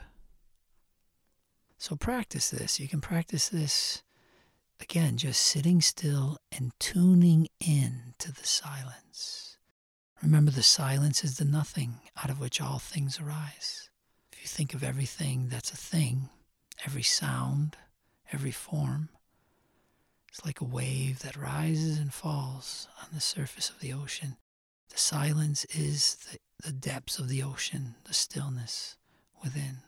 So 1.78 1.96
practice 1.96 2.50
this. 2.50 2.80
You 2.80 2.88
can 2.88 3.02
practice 3.02 3.50
this 3.50 4.04
again, 4.80 5.18
just 5.18 5.42
sitting 5.42 5.82
still 5.82 6.38
and 6.52 6.72
tuning 6.80 7.48
in 7.60 8.14
to 8.20 8.32
the 8.32 8.46
silence. 8.46 9.58
Remember, 10.22 10.52
the 10.52 10.64
silence 10.64 11.24
is 11.24 11.38
the 11.38 11.46
nothing 11.46 12.00
out 12.22 12.30
of 12.30 12.40
which 12.40 12.60
all 12.60 12.80
things 12.80 13.20
arise. 13.20 13.87
You 14.48 14.50
think 14.50 14.74
of 14.74 14.82
everything 14.82 15.50
that's 15.50 15.74
a 15.74 15.76
thing, 15.76 16.30
every 16.86 17.04
sound, 17.04 17.76
every 18.32 18.52
form, 18.52 19.10
it's 20.30 20.46
like 20.46 20.62
a 20.62 20.64
wave 20.64 21.20
that 21.20 21.36
rises 21.36 22.00
and 22.00 22.14
falls 22.14 22.88
on 23.02 23.10
the 23.12 23.20
surface 23.20 23.70
of 23.70 23.82
the 23.82 23.92
ocean. 23.92 24.38
The 24.88 24.98
silence 24.98 25.66
is 25.66 26.16
the, 26.32 26.38
the 26.66 26.72
depths 26.72 27.20
of 27.20 27.28
the 27.28 27.44
ocean, 27.44 27.96
the 28.06 28.14
stillness 28.14 28.96
within. 29.44 29.80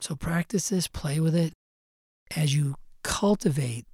So 0.00 0.14
practice 0.14 0.70
this, 0.70 0.88
play 0.88 1.20
with 1.20 1.36
it. 1.36 1.52
As 2.34 2.56
you 2.56 2.76
cultivate 3.02 3.84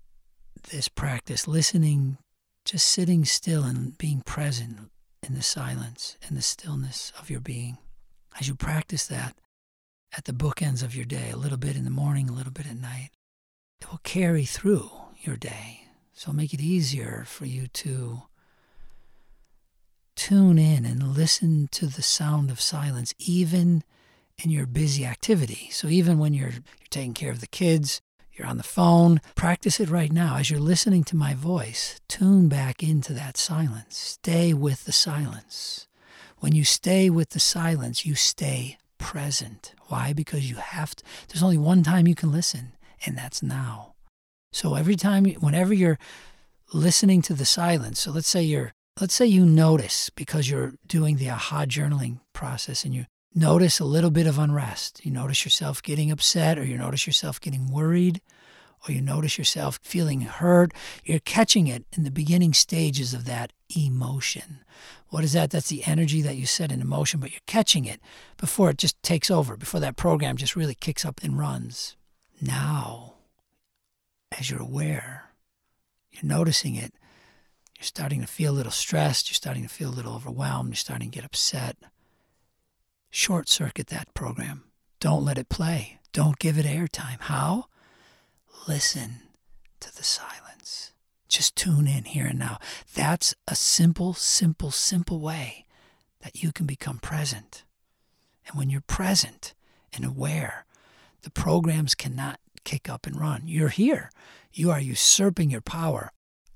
this 0.71 0.87
practice, 0.87 1.49
listening, 1.49 2.19
just 2.65 2.87
sitting 2.87 3.25
still 3.25 3.65
and 3.65 3.99
being 3.99 4.21
present 4.21 4.93
in 5.27 5.35
the 5.35 5.43
silence 5.43 6.17
and 6.29 6.37
the 6.37 6.43
stillness 6.43 7.13
of 7.19 7.31
your 7.31 7.41
being. 7.41 7.79
As 8.39 8.47
you 8.47 8.55
practice 8.55 9.09
that 9.09 9.35
at 10.17 10.25
the 10.25 10.33
bookends 10.33 10.83
of 10.83 10.95
your 10.95 11.05
day, 11.05 11.31
a 11.31 11.37
little 11.37 11.59
bit 11.59 11.77
in 11.77 11.85
the 11.85 11.91
morning, 11.91 12.29
a 12.29 12.33
little 12.33 12.53
bit 12.53 12.67
at 12.67 12.77
night, 12.77 13.11
it 13.81 13.91
will 13.91 14.01
carry 14.03 14.45
through 14.45 14.91
your 15.21 15.37
day. 15.37 15.89
So 16.13 16.33
make 16.33 16.55
it 16.55 16.61
easier 16.61 17.25
for 17.27 17.47
you 17.47 17.67
to 17.69 18.23
tune 20.15 20.59
in 20.59 20.85
and 20.85 21.15
listen 21.15 21.69
to 21.73 21.87
the 21.87 22.03
sound 22.03 22.51
of 22.51 22.61
silence, 22.61 23.15
even 23.19 23.85
in 24.43 24.51
your 24.51 24.67
busy 24.67 25.05
activity. 25.05 25.69
So 25.71 25.89
even 25.89 26.19
when 26.19 26.35
you're, 26.35 26.51
you're 26.51 26.89
taking 26.91 27.15
care 27.15 27.31
of 27.31 27.41
the 27.41 27.47
kids, 27.47 28.01
you're 28.33 28.47
on 28.47 28.59
the 28.59 28.63
phone, 28.63 29.21
practice 29.35 29.81
it 29.81 29.89
right 29.89 30.13
now. 30.13 30.37
As 30.37 30.51
you're 30.51 30.61
listening 30.61 31.05
to 31.05 31.17
my 31.17 31.35
voice, 31.35 32.01
tune 32.09 32.49
back 32.49 32.83
into 32.83 33.15
that 33.15 33.37
silence. 33.37 33.97
Stay 33.97 34.53
with 34.53 34.85
the 34.85 34.93
silence. 34.93 35.87
When 36.39 36.55
you 36.55 36.65
stay 36.65 37.09
with 37.09 37.31
the 37.31 37.41
silence, 37.41 38.05
you 38.05 38.15
stay 38.15 38.77
present. 39.07 39.73
Why? 39.87 40.13
Because 40.13 40.51
you 40.51 40.57
have 40.57 40.97
to, 40.97 41.05
there's 41.29 41.43
only 41.45 41.59
one 41.59 41.85
time 41.85 42.09
you 42.09 42.17
can 42.17 42.33
listen, 42.33 42.73
and 43.07 43.17
that's 43.17 43.41
now. 43.41 43.95
So 44.53 44.75
every 44.75 44.97
time, 44.97 45.27
whenever 45.39 45.73
you're 45.73 45.99
listening 46.75 47.23
to 47.23 47.35
the 47.35 47.45
silence, 47.45 48.01
so 48.01 48.11
let's 48.11 48.27
say 48.27 48.43
you're, 48.43 48.73
let's 49.01 49.15
say 49.15 49.25
you 49.25 49.47
notice 49.47 50.11
because 50.11 50.51
you're 50.51 50.73
doing 50.89 51.17
the 51.17 51.31
aha 51.31 51.67
journaling 51.67 52.19
process 52.33 52.85
and 52.85 52.93
you 52.93 53.07
notice 53.33 53.79
a 53.79 53.85
little 53.85 54.11
bit 54.11 54.27
of 54.27 54.41
unrest. 54.41 55.07
You 55.07 55.13
notice 55.13 55.45
yourself 55.45 55.81
getting 55.85 56.11
upset, 56.11 56.59
or 56.59 56.65
you 56.65 56.77
notice 56.77 57.07
yourself 57.07 57.41
getting 57.41 57.71
worried, 57.71 58.21
or 58.87 58.93
you 58.93 59.01
notice 59.01 59.39
yourself 59.39 59.79
feeling 59.83 60.23
hurt. 60.23 60.73
You're 61.05 61.21
catching 61.21 61.67
it 61.67 61.85
in 61.93 62.05
the 62.05 62.11
beginning 62.11 62.53
stages 62.53 63.15
of 63.15 63.25
that 63.25 63.53
emotion. 63.77 64.61
What 65.09 65.25
is 65.25 65.33
that? 65.33 65.51
That's 65.51 65.69
the 65.69 65.85
energy 65.85 66.23
that 66.23 66.37
you 66.37 66.47
set 66.47 66.73
in 66.73 66.81
emotion, 66.81 67.21
but 67.21 67.31
you're 67.31 67.41
catching 67.47 67.85
it 67.85 68.01
before 68.37 68.71
it 68.71 68.79
just 68.79 69.01
takes 69.03 69.31
over, 69.31 69.57
before 69.57 69.81
that 69.81 69.97
program 69.97 70.37
just 70.37 70.57
really 70.57 70.75
kicks 70.75 71.05
up 71.05 71.21
and 71.23 71.39
runs. 71.39 71.97
Now, 72.41 73.15
as 74.37 74.51
you're 74.51 74.61
aware, 74.63 75.31
you're 76.11 76.29
noticing 76.29 76.75
it, 76.75 76.95
you're 77.79 77.85
starting 77.85 78.21
to 78.21 78.27
feel 78.27 78.53
a 78.53 78.57
little 78.57 78.73
stressed, 78.73 79.31
you're 79.31 79.35
starting 79.35 79.63
to 79.63 79.69
feel 79.69 79.89
a 79.89 79.95
little 79.95 80.15
overwhelmed, 80.15 80.71
you're 80.71 80.77
starting 80.77 81.11
to 81.11 81.15
get 81.15 81.25
upset 81.25 81.77
short 83.17 83.49
circuit 83.49 83.87
that 83.87 84.13
program. 84.13 84.65
Don't 85.01 85.25
let 85.25 85.39
it 85.39 85.49
play. 85.49 85.99
Don't 86.13 86.39
give 86.39 86.59
it 86.59 86.67
airtime. 86.67 87.21
How? 87.21 87.67
Listen 88.69 89.21
to 89.79 89.95
the 89.95 90.03
silence. 90.03 90.93
Just 91.29 91.55
tune 91.55 91.87
in 91.87 92.05
here 92.05 92.27
and 92.27 92.39
now. 92.39 92.59
That's 92.95 93.35
a 93.47 93.55
simple, 93.55 94.13
simple, 94.15 94.73
simple 94.73 95.21
way 95.21 95.67
that 96.23 96.43
you 96.43 96.51
can 96.53 96.67
become 96.67 96.99
present. 96.99 97.63
And 98.47 98.59
when 98.59 98.69
you're 98.69 98.81
present 98.81 99.55
and 99.93 100.05
aware, 100.05 100.65
the 101.23 101.31
programs 101.31 101.95
cannot 101.95 102.41
kick 102.65 102.89
up 102.89 103.07
and 103.07 103.21
run. 103.21 103.43
You're 103.47 103.69
here. 103.69 104.11
You 104.53 104.73
are 104.73 104.81
usurping 104.81 105.51
your 105.51 105.61
power. 105.61 106.11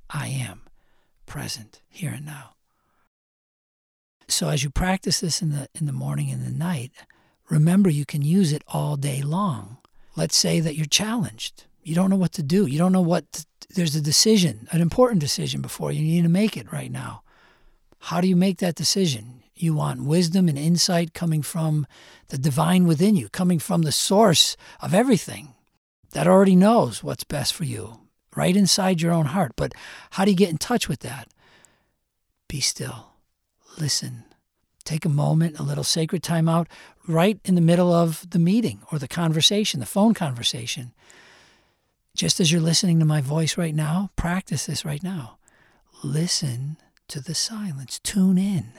I 0.09 0.29
am 0.29 0.63
present 1.27 1.81
here 1.89 2.13
and 2.17 2.27
now. 2.27 2.55
So 4.27 4.49
as 4.49 4.65
you 4.65 4.71
practice 4.71 5.21
this 5.21 5.43
in 5.43 5.51
the 5.51 5.69
in 5.75 5.87
the 5.87 5.93
morning 5.93 6.31
and 6.31 6.45
the 6.45 6.51
night, 6.57 6.93
remember 7.49 7.89
you 7.89 8.05
can 8.05 8.23
use 8.23 8.53
it 8.53 8.65
all 8.67 8.97
day 8.97 9.23
long. 9.23 9.79
Let's 10.17 10.37
say 10.37 10.59
that 10.61 10.75
you're 10.77 10.87
challenged. 10.87 11.67
You 11.83 11.95
don't 11.95 12.11
know 12.11 12.17
what 12.17 12.33
to 12.33 12.43
do. 12.43 12.67
You 12.67 12.79
don't 12.79 12.93
know 12.93 13.01
what 13.01 13.31
to, 13.33 13.47
there's 13.75 13.95
a 13.95 14.01
decision, 14.01 14.69
an 14.73 14.81
important 14.81 15.21
decision 15.21 15.63
before 15.63 15.93
you 15.93 16.03
need 16.03 16.23
to 16.23 16.29
make 16.29 16.57
it 16.57 16.73
right 16.73 16.91
now. 16.91 17.23
How 18.01 18.21
do 18.21 18.29
you 18.29 18.37
make 18.37 18.59
that 18.59 18.75
decision? 18.75 19.43
You 19.55 19.75
want 19.75 20.05
wisdom 20.05 20.49
and 20.49 20.59
insight 20.59 21.13
coming 21.15 21.43
from 21.43 21.87
the 22.29 22.39
divine 22.39 22.87
within 22.87 23.17
you, 23.17 23.29
coming 23.29 23.59
from 23.59 23.83
the 23.83 23.93
source 23.93 24.57
of 24.81 24.95
everything 24.95 25.55
that 26.13 26.27
already 26.27 26.57
knows 26.57 27.05
what's 27.05 27.25
best 27.25 27.55
for 27.55 27.65
you, 27.65 28.01
right 28.35 28.57
inside 28.57 29.01
your 29.01 29.13
own 29.13 29.27
heart. 29.27 29.53
But 29.57 29.73
how 30.13 30.25
do 30.25 30.31
you 30.31 30.37
get 30.37 30.51
in 30.51 30.59
touch 30.59 30.89
with 30.89 31.01
that? 31.01 31.29
Be 32.49 32.61
still 32.61 33.11
listen. 33.79 34.25
Take 34.85 35.05
a 35.05 35.11
moment, 35.11 35.59
a 35.59 35.63
little 35.63 35.85
sacred 35.85 36.23
time 36.23 36.49
out 36.49 36.69
right 37.07 37.39
in 37.45 37.55
the 37.55 37.61
middle 37.61 37.93
of 37.93 38.29
the 38.31 38.39
meeting 38.39 38.81
or 38.91 38.99
the 38.99 39.09
conversation, 39.09 39.81
the 39.81 39.87
phone 39.87 40.15
conversation. 40.15 40.93
Just 42.15 42.41
as 42.41 42.51
you're 42.51 42.61
listening 42.61 42.99
to 42.99 43.05
my 43.05 43.21
voice 43.21 43.57
right 43.57 43.75
now, 43.75 44.11
practice 44.17 44.67
this 44.67 44.85
right 44.85 45.03
now. 45.03 45.39
Listen 46.03 46.77
to 47.09 47.21
the 47.21 47.35
silence, 47.35 48.01
tune 48.01 48.39
in. 48.39 48.73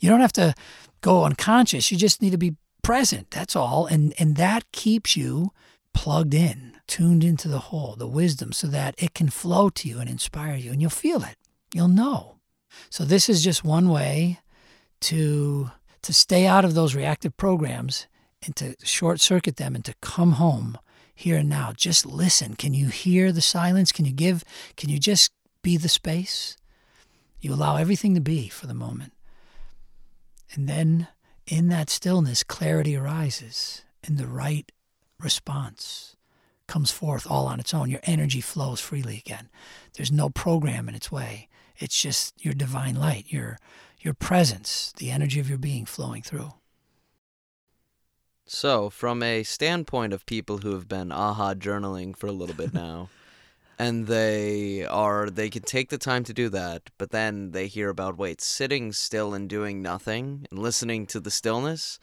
You 0.00 0.08
don't 0.08 0.20
have 0.20 0.32
to 0.34 0.54
go 1.00 1.24
unconscious, 1.24 1.90
you 1.90 1.96
just 1.96 2.22
need 2.22 2.30
to 2.30 2.38
be 2.38 2.56
present. 2.82 3.30
That's 3.30 3.54
all. 3.56 3.86
And, 3.86 4.14
and 4.18 4.36
that 4.36 4.70
keeps 4.72 5.16
you 5.16 5.52
plugged 5.92 6.34
in, 6.34 6.76
tuned 6.86 7.24
into 7.24 7.48
the 7.48 7.58
whole, 7.58 7.96
the 7.96 8.06
wisdom, 8.06 8.52
so 8.52 8.66
that 8.68 8.94
it 8.98 9.14
can 9.14 9.28
flow 9.28 9.68
to 9.70 9.88
you 9.88 9.98
and 9.98 10.08
inspire 10.08 10.56
you, 10.56 10.72
and 10.72 10.80
you'll 10.80 10.90
feel 10.90 11.22
it. 11.22 11.36
You'll 11.74 11.88
know. 11.88 12.36
So 12.88 13.04
this 13.04 13.28
is 13.28 13.44
just 13.44 13.64
one 13.64 13.88
way 13.88 14.40
to 15.02 15.70
to 16.02 16.14
stay 16.14 16.46
out 16.46 16.64
of 16.64 16.72
those 16.72 16.94
reactive 16.94 17.36
programs 17.36 18.06
and 18.42 18.56
to 18.56 18.74
short 18.82 19.20
circuit 19.20 19.56
them 19.56 19.74
and 19.74 19.84
to 19.84 19.94
come 20.00 20.32
home 20.32 20.78
here 21.20 21.36
and 21.36 21.48
now. 21.48 21.72
Just 21.76 22.06
listen. 22.06 22.54
Can 22.54 22.74
you 22.74 22.88
hear 22.88 23.32
the 23.32 23.40
silence? 23.40 23.92
Can 23.92 24.04
you 24.04 24.12
give 24.12 24.44
can 24.76 24.88
you 24.88 24.98
just 24.98 25.30
be 25.62 25.76
the 25.76 25.88
space? 25.88 26.56
You 27.40 27.54
allow 27.54 27.76
everything 27.76 28.14
to 28.14 28.20
be 28.20 28.48
for 28.48 28.66
the 28.66 28.74
moment. 28.74 29.12
And 30.52 30.68
then 30.68 31.08
in 31.46 31.68
that 31.68 31.90
stillness, 31.90 32.42
clarity 32.42 32.96
arises 32.96 33.82
and 34.04 34.18
the 34.18 34.26
right 34.26 34.70
response 35.18 36.16
comes 36.66 36.90
forth 36.90 37.26
all 37.28 37.46
on 37.46 37.60
its 37.60 37.74
own. 37.74 37.90
Your 37.90 38.00
energy 38.04 38.40
flows 38.40 38.80
freely 38.80 39.18
again. 39.18 39.48
There's 39.94 40.12
no 40.12 40.30
program 40.30 40.88
in 40.88 40.94
its 40.94 41.10
way. 41.10 41.48
It's 41.78 42.00
just 42.00 42.44
your 42.44 42.54
divine 42.54 42.94
light, 42.94 43.26
your 43.28 43.58
your 44.00 44.14
presence, 44.14 44.92
the 44.96 45.10
energy 45.10 45.40
of 45.40 45.48
your 45.48 45.58
being 45.58 45.84
flowing 45.84 46.22
through. 46.22 46.52
So, 48.52 48.90
from 48.90 49.22
a 49.22 49.44
standpoint 49.44 50.12
of 50.12 50.26
people 50.26 50.58
who 50.58 50.72
have 50.72 50.88
been 50.88 51.12
aha 51.12 51.54
journaling 51.54 52.16
for 52.16 52.26
a 52.26 52.32
little 52.32 52.56
bit 52.56 52.74
now, 52.74 53.08
and 53.78 54.08
they 54.08 54.84
are 54.84 55.30
they 55.30 55.48
can 55.48 55.62
take 55.62 55.88
the 55.88 55.98
time 55.98 56.24
to 56.24 56.34
do 56.34 56.48
that, 56.48 56.90
but 56.98 57.12
then 57.12 57.52
they 57.52 57.68
hear 57.68 57.88
about 57.88 58.18
wait, 58.18 58.40
sitting 58.40 58.92
still 58.92 59.34
and 59.34 59.48
doing 59.48 59.80
nothing 59.80 60.48
and 60.50 60.58
listening 60.58 61.06
to 61.06 61.20
the 61.20 61.30
stillness. 61.30 62.00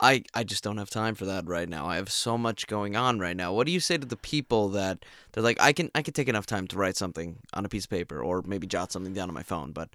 I, 0.00 0.24
I 0.32 0.42
just 0.42 0.64
don't 0.64 0.78
have 0.78 0.88
time 0.88 1.14
for 1.14 1.26
that 1.26 1.46
right 1.46 1.68
now. 1.68 1.84
I 1.84 1.96
have 1.96 2.10
so 2.10 2.38
much 2.38 2.66
going 2.66 2.96
on 2.96 3.18
right 3.18 3.36
now. 3.36 3.52
What 3.52 3.66
do 3.66 3.72
you 3.72 3.78
say 3.80 3.98
to 3.98 4.06
the 4.06 4.16
people 4.16 4.70
that 4.70 5.04
they're 5.32 5.44
like, 5.44 5.60
I 5.60 5.74
can 5.74 5.90
I 5.94 6.00
can 6.00 6.14
take 6.14 6.30
enough 6.30 6.46
time 6.46 6.66
to 6.68 6.78
write 6.78 6.96
something 6.96 7.40
on 7.52 7.66
a 7.66 7.68
piece 7.68 7.84
of 7.84 7.90
paper 7.90 8.22
or 8.22 8.40
maybe 8.46 8.66
jot 8.66 8.90
something 8.90 9.12
down 9.12 9.28
on 9.28 9.34
my 9.34 9.42
phone, 9.42 9.72
but 9.72 9.90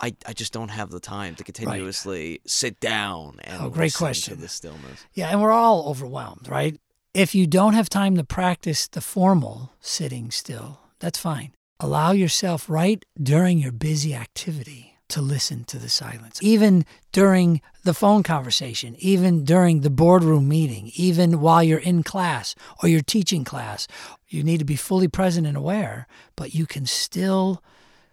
I, 0.00 0.14
I 0.26 0.32
just 0.32 0.52
don't 0.52 0.70
have 0.70 0.90
the 0.90 1.00
time 1.00 1.34
to 1.36 1.44
continuously 1.44 2.30
right. 2.30 2.40
sit 2.48 2.80
down 2.80 3.36
oh, 3.38 3.40
and 3.44 3.62
oh, 3.62 3.70
great 3.70 3.94
question. 3.94 4.34
to 4.34 4.40
the 4.40 4.48
stillness. 4.48 5.04
Yeah, 5.14 5.28
and 5.28 5.42
we're 5.42 5.52
all 5.52 5.88
overwhelmed, 5.88 6.48
right? 6.48 6.78
If 7.14 7.34
you 7.34 7.46
don't 7.46 7.74
have 7.74 7.88
time 7.88 8.16
to 8.16 8.24
practice 8.24 8.86
the 8.86 9.00
formal 9.00 9.72
sitting 9.80 10.30
still, 10.30 10.80
that's 11.00 11.18
fine. 11.18 11.52
Allow 11.80 12.12
yourself 12.12 12.68
right 12.68 13.04
during 13.20 13.58
your 13.58 13.72
busy 13.72 14.14
activity 14.14 14.94
to 15.08 15.22
listen 15.22 15.64
to 15.64 15.78
the 15.78 15.88
silence. 15.88 16.38
Even 16.42 16.84
during 17.12 17.60
the 17.82 17.94
phone 17.94 18.22
conversation, 18.22 18.94
even 18.98 19.44
during 19.44 19.80
the 19.80 19.90
boardroom 19.90 20.48
meeting, 20.48 20.90
even 20.94 21.40
while 21.40 21.62
you're 21.62 21.78
in 21.78 22.02
class 22.02 22.54
or 22.82 22.88
you're 22.88 23.00
teaching 23.00 23.44
class, 23.44 23.88
you 24.28 24.42
need 24.42 24.58
to 24.58 24.64
be 24.64 24.76
fully 24.76 25.08
present 25.08 25.46
and 25.46 25.56
aware, 25.56 26.06
but 26.36 26.54
you 26.54 26.66
can 26.66 26.84
still 26.84 27.62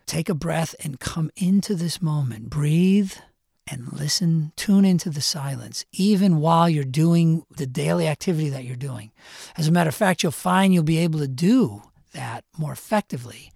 Take 0.05 0.29
a 0.29 0.35
breath 0.35 0.75
and 0.83 0.99
come 0.99 1.31
into 1.35 1.75
this 1.75 2.01
moment. 2.01 2.49
Breathe 2.49 3.13
and 3.67 3.91
listen, 3.91 4.51
tune 4.55 4.85
into 4.85 5.09
the 5.09 5.21
silence, 5.21 5.85
even 5.91 6.37
while 6.39 6.69
you're 6.69 6.83
doing 6.83 7.43
the 7.57 7.65
daily 7.65 8.07
activity 8.07 8.49
that 8.49 8.63
you're 8.63 8.75
doing. 8.75 9.11
As 9.57 9.67
a 9.67 9.71
matter 9.71 9.87
of 9.87 9.95
fact, 9.95 10.21
you'll 10.21 10.31
find 10.31 10.73
you'll 10.73 10.83
be 10.83 10.99
able 10.99 11.19
to 11.19 11.27
do 11.27 11.81
that 12.13 12.43
more 12.57 12.71
effectively 12.71 13.51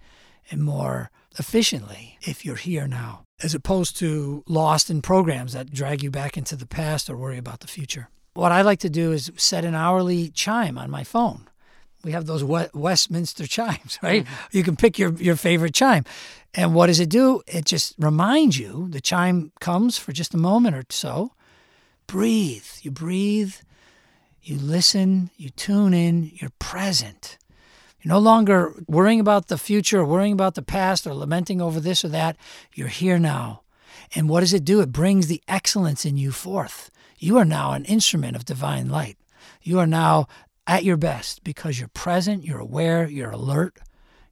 and 0.49 0.63
more 0.63 1.11
efficiently 1.37 2.17
if 2.21 2.43
you're 2.43 2.55
here 2.55 2.87
now, 2.87 3.23
as 3.43 3.53
opposed 3.53 3.97
to 3.97 4.43
lost 4.47 4.89
in 4.89 5.03
programs 5.03 5.53
that 5.53 5.71
drag 5.71 6.01
you 6.01 6.09
back 6.09 6.35
into 6.37 6.55
the 6.55 6.65
past 6.65 7.09
or 7.09 7.15
worry 7.15 7.37
about 7.37 7.59
the 7.59 7.67
future. 7.67 8.09
What 8.33 8.51
I 8.51 8.63
like 8.63 8.79
to 8.79 8.89
do 8.89 9.11
is 9.11 9.31
set 9.35 9.65
an 9.65 9.75
hourly 9.75 10.29
chime 10.29 10.77
on 10.77 10.89
my 10.89 11.03
phone. 11.03 11.47
We 12.03 12.11
have 12.11 12.25
those 12.25 12.43
Westminster 12.43 13.45
chimes, 13.45 13.99
right? 14.03 14.25
Mm-hmm. 14.25 14.57
You 14.57 14.63
can 14.63 14.75
pick 14.75 14.97
your, 14.97 15.13
your 15.13 15.35
favorite 15.35 15.73
chime. 15.73 16.05
And 16.53 16.73
what 16.73 16.87
does 16.87 16.99
it 16.99 17.09
do? 17.09 17.41
It 17.47 17.65
just 17.65 17.93
reminds 17.97 18.57
you 18.57 18.87
the 18.89 19.01
chime 19.01 19.51
comes 19.59 19.97
for 19.97 20.11
just 20.11 20.33
a 20.33 20.37
moment 20.37 20.75
or 20.75 20.83
so. 20.89 21.33
Breathe. 22.07 22.65
You 22.81 22.89
breathe, 22.89 23.55
you 24.41 24.57
listen, 24.57 25.29
you 25.37 25.49
tune 25.49 25.93
in, 25.93 26.31
you're 26.33 26.51
present. 26.57 27.37
You're 28.01 28.13
no 28.13 28.19
longer 28.19 28.73
worrying 28.87 29.19
about 29.19 29.47
the 29.47 29.57
future 29.57 29.99
or 29.99 30.05
worrying 30.05 30.33
about 30.33 30.55
the 30.55 30.61
past 30.61 31.05
or 31.05 31.13
lamenting 31.13 31.61
over 31.61 31.79
this 31.79 32.03
or 32.03 32.09
that. 32.09 32.37
You're 32.73 32.87
here 32.87 33.19
now. 33.19 33.61
And 34.15 34.29
what 34.29 34.39
does 34.39 34.53
it 34.53 34.63
do? 34.63 34.79
It 34.79 34.91
brings 34.91 35.27
the 35.27 35.43
excellence 35.47 36.05
in 36.05 36.17
you 36.17 36.31
forth. 36.31 36.89
You 37.17 37.37
are 37.37 37.45
now 37.45 37.73
an 37.73 37.85
instrument 37.85 38.35
of 38.35 38.45
divine 38.45 38.89
light. 38.89 39.17
You 39.61 39.79
are 39.79 39.87
now 39.87 40.27
at 40.69 40.83
your 40.83 40.97
best 40.97 41.43
because 41.43 41.79
you're 41.79 41.89
present, 41.89 42.45
you're 42.45 42.59
aware, 42.59 43.09
you're 43.09 43.31
alert, 43.31 43.79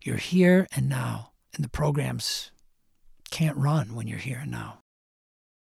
you're 0.04 0.18
here 0.18 0.68
and 0.76 0.88
now. 0.88 1.32
And 1.56 1.66
the 1.66 1.70
programs 1.70 2.52
can't 3.32 3.58
run 3.58 3.96
when 3.96 4.08
you're 4.08 4.20
here 4.20 4.42
and 4.44 4.52
now. 4.52 4.82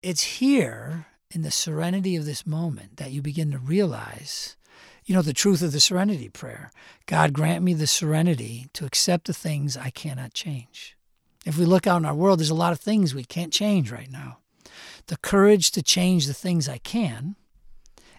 It's 0.04 0.22
here 0.22 1.06
in 1.32 1.42
the 1.42 1.50
serenity 1.50 2.14
of 2.14 2.26
this 2.26 2.46
moment 2.46 2.98
that 2.98 3.10
you 3.10 3.20
begin 3.20 3.50
to 3.50 3.58
realize 3.58 4.56
you 5.04 5.16
know, 5.16 5.22
the 5.22 5.32
truth 5.32 5.62
of 5.62 5.72
the 5.72 5.80
serenity 5.80 6.28
prayer 6.28 6.70
God 7.06 7.32
grant 7.32 7.64
me 7.64 7.74
the 7.74 7.88
serenity 7.88 8.68
to 8.74 8.86
accept 8.86 9.26
the 9.26 9.32
things 9.32 9.76
I 9.76 9.90
cannot 9.90 10.32
change. 10.32 10.96
If 11.44 11.58
we 11.58 11.64
look 11.64 11.88
out 11.88 11.96
in 11.96 12.06
our 12.06 12.14
world, 12.14 12.38
there's 12.38 12.50
a 12.50 12.54
lot 12.54 12.72
of 12.72 12.78
things 12.78 13.12
we 13.12 13.24
can't 13.24 13.52
change 13.52 13.90
right 13.90 14.10
now. 14.10 14.38
The 15.08 15.16
courage 15.16 15.72
to 15.72 15.82
change 15.82 16.28
the 16.28 16.34
things 16.34 16.68
I 16.68 16.78
can, 16.78 17.34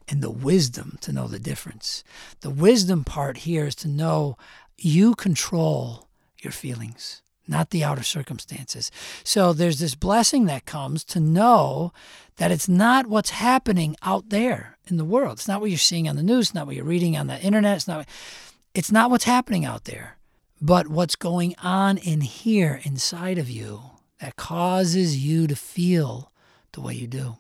and 0.08 0.22
the 0.22 0.32
wisdom 0.32 0.98
to 1.02 1.12
know 1.12 1.28
the 1.28 1.40
difference. 1.40 2.04
The 2.42 2.50
wisdom 2.50 3.04
part 3.04 3.38
here 3.38 3.66
is 3.66 3.76
to 3.76 3.88
know 3.88 4.38
you 4.78 5.16
control 5.16 6.08
your 6.40 6.52
feelings, 6.52 7.22
not 7.48 7.70
the 7.70 7.84
outer 7.84 8.04
circumstances. 8.04 8.92
So 9.24 9.54
there's 9.54 9.80
this 9.80 9.96
blessing 9.96 10.46
that 10.46 10.66
comes 10.66 11.04
to 11.06 11.20
know 11.20 11.94
that 12.38 12.52
it's 12.52 12.70
not 12.70 13.08
what's 13.08 13.32
happening 13.32 13.96
out 14.02 14.30
there 14.30 14.78
in 14.88 14.98
the 14.98 15.06
world. 15.06 15.34
It's 15.34 15.48
not 15.48 15.62
what 15.62 15.70
you're 15.70 15.78
seeing 15.78 16.10
on 16.10 16.16
the 16.16 16.24
news, 16.24 16.48
it's 16.48 16.56
not 16.56 16.66
what 16.66 16.76
you're 16.76 16.86
reading 16.86 17.16
on 17.18 17.28
the 17.28 17.40
internet, 17.40 17.78
it's 17.78 17.88
not 17.88 18.08
it's 18.74 18.92
not 18.92 19.12
what's 19.12 19.26
happening 19.26 19.66
out 19.66 19.84
there, 19.86 20.18
but 20.60 20.88
what's 20.88 21.16
going 21.16 21.56
on 21.62 21.98
in 21.98 22.22
here 22.22 22.82
inside 22.84 23.38
of 23.38 23.48
you 23.48 23.82
that 24.20 24.36
causes 24.36 25.24
you 25.24 25.46
to 25.46 25.56
feel 25.56 26.32
the 26.72 26.82
way 26.82 26.96
you 26.96 27.06
do. 27.06 27.38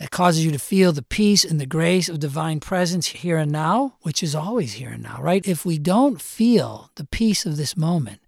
That 0.00 0.10
causes 0.10 0.46
you 0.46 0.50
to 0.52 0.58
feel 0.58 0.92
the 0.92 1.02
peace 1.02 1.44
and 1.44 1.60
the 1.60 1.66
grace 1.66 2.08
of 2.08 2.20
divine 2.20 2.58
presence 2.58 3.08
here 3.08 3.36
and 3.36 3.52
now, 3.52 3.96
which 4.00 4.22
is 4.22 4.34
always 4.34 4.72
here 4.72 4.88
and 4.88 5.02
now, 5.02 5.18
right? 5.20 5.46
If 5.46 5.66
we 5.66 5.78
don't 5.78 6.22
feel 6.22 6.90
the 6.94 7.04
peace 7.04 7.44
of 7.44 7.58
this 7.58 7.76
moment, 7.76 8.20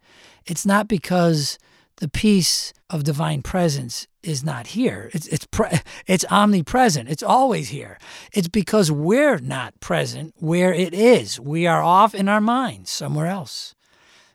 it's 0.44 0.66
not 0.66 0.86
because 0.86 1.58
the 1.96 2.08
peace 2.08 2.74
of 2.90 3.04
divine 3.04 3.40
presence 3.40 4.06
is 4.22 4.44
not 4.44 4.68
here. 4.68 5.08
It's 5.14 5.26
it's 5.28 5.46
pre- 5.46 5.80
it's 6.06 6.26
omnipresent. 6.30 7.08
It's 7.08 7.22
always 7.22 7.70
here. 7.70 7.98
It's 8.34 8.48
because 8.48 8.92
we're 8.92 9.38
not 9.38 9.80
present 9.80 10.34
where 10.38 10.74
it 10.74 10.92
is. 10.92 11.40
We 11.40 11.66
are 11.66 11.82
off 11.82 12.14
in 12.14 12.28
our 12.28 12.42
minds 12.42 12.90
somewhere 12.90 13.28
else. 13.28 13.74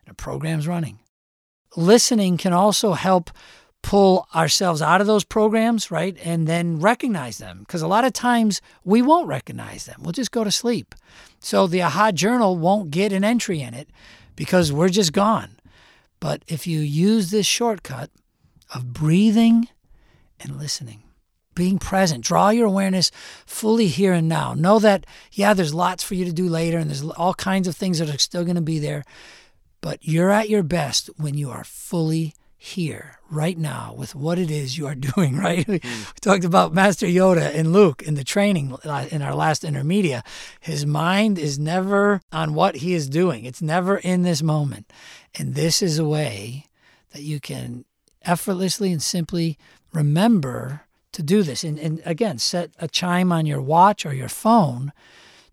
The 0.08 0.14
program's 0.14 0.66
running. 0.66 0.98
Listening 1.76 2.36
can 2.36 2.52
also 2.52 2.94
help 2.94 3.30
pull 3.82 4.26
ourselves 4.34 4.82
out 4.82 5.00
of 5.00 5.06
those 5.06 5.24
programs, 5.24 5.90
right? 5.90 6.16
And 6.24 6.46
then 6.46 6.80
recognize 6.80 7.38
them 7.38 7.60
because 7.60 7.82
a 7.82 7.88
lot 7.88 8.04
of 8.04 8.12
times 8.12 8.60
we 8.84 9.02
won't 9.02 9.28
recognize 9.28 9.86
them. 9.86 10.00
We'll 10.02 10.12
just 10.12 10.32
go 10.32 10.44
to 10.44 10.50
sleep. 10.50 10.94
So 11.40 11.66
the 11.66 11.82
AHA 11.82 12.12
journal 12.12 12.56
won't 12.56 12.90
get 12.90 13.12
an 13.12 13.24
entry 13.24 13.60
in 13.60 13.74
it 13.74 13.88
because 14.36 14.72
we're 14.72 14.88
just 14.88 15.12
gone. 15.12 15.58
But 16.20 16.42
if 16.48 16.66
you 16.66 16.80
use 16.80 17.30
this 17.30 17.46
shortcut 17.46 18.10
of 18.74 18.92
breathing 18.92 19.68
and 20.40 20.58
listening, 20.58 21.02
being 21.54 21.78
present, 21.78 22.24
draw 22.24 22.50
your 22.50 22.66
awareness 22.66 23.10
fully 23.44 23.88
here 23.88 24.12
and 24.12 24.28
now. 24.28 24.54
Know 24.54 24.78
that, 24.78 25.06
yeah, 25.32 25.54
there's 25.54 25.74
lots 25.74 26.04
for 26.04 26.14
you 26.14 26.24
to 26.24 26.32
do 26.32 26.48
later 26.48 26.78
and 26.78 26.88
there's 26.88 27.02
all 27.02 27.34
kinds 27.34 27.66
of 27.66 27.76
things 27.76 27.98
that 27.98 28.12
are 28.14 28.18
still 28.18 28.44
going 28.44 28.54
to 28.56 28.60
be 28.60 28.78
there. 28.78 29.04
But 29.80 29.98
you're 30.02 30.30
at 30.30 30.48
your 30.48 30.62
best 30.62 31.10
when 31.16 31.34
you 31.34 31.50
are 31.50 31.64
fully 31.64 32.34
here 32.60 33.20
right 33.30 33.56
now 33.56 33.94
with 33.96 34.16
what 34.16 34.36
it 34.36 34.50
is 34.50 34.76
you 34.76 34.86
are 34.86 34.94
doing, 35.14 35.36
right? 35.36 35.66
Mm. 35.66 35.82
We 35.82 36.20
talked 36.20 36.44
about 36.44 36.74
Master 36.74 37.06
Yoda 37.06 37.54
and 37.54 37.72
Luke 37.72 38.02
in 38.02 38.14
the 38.14 38.24
training 38.24 38.76
uh, 38.84 39.06
in 39.10 39.22
our 39.22 39.34
last 39.34 39.62
intermedia. 39.62 40.22
His 40.60 40.84
mind 40.84 41.38
is 41.38 41.58
never 41.58 42.20
on 42.32 42.54
what 42.54 42.76
he 42.76 42.94
is 42.94 43.08
doing, 43.08 43.44
it's 43.44 43.62
never 43.62 43.96
in 43.96 44.22
this 44.22 44.42
moment. 44.42 44.92
And 45.38 45.54
this 45.54 45.80
is 45.80 45.98
a 45.98 46.04
way 46.04 46.66
that 47.12 47.22
you 47.22 47.40
can 47.40 47.84
effortlessly 48.22 48.92
and 48.92 49.02
simply 49.02 49.56
remember 49.92 50.82
to 51.12 51.22
do 51.22 51.42
this. 51.42 51.62
And, 51.64 51.78
and 51.78 52.02
again, 52.04 52.38
set 52.38 52.72
a 52.78 52.88
chime 52.88 53.30
on 53.30 53.46
your 53.46 53.62
watch 53.62 54.04
or 54.04 54.12
your 54.12 54.28
phone 54.28 54.92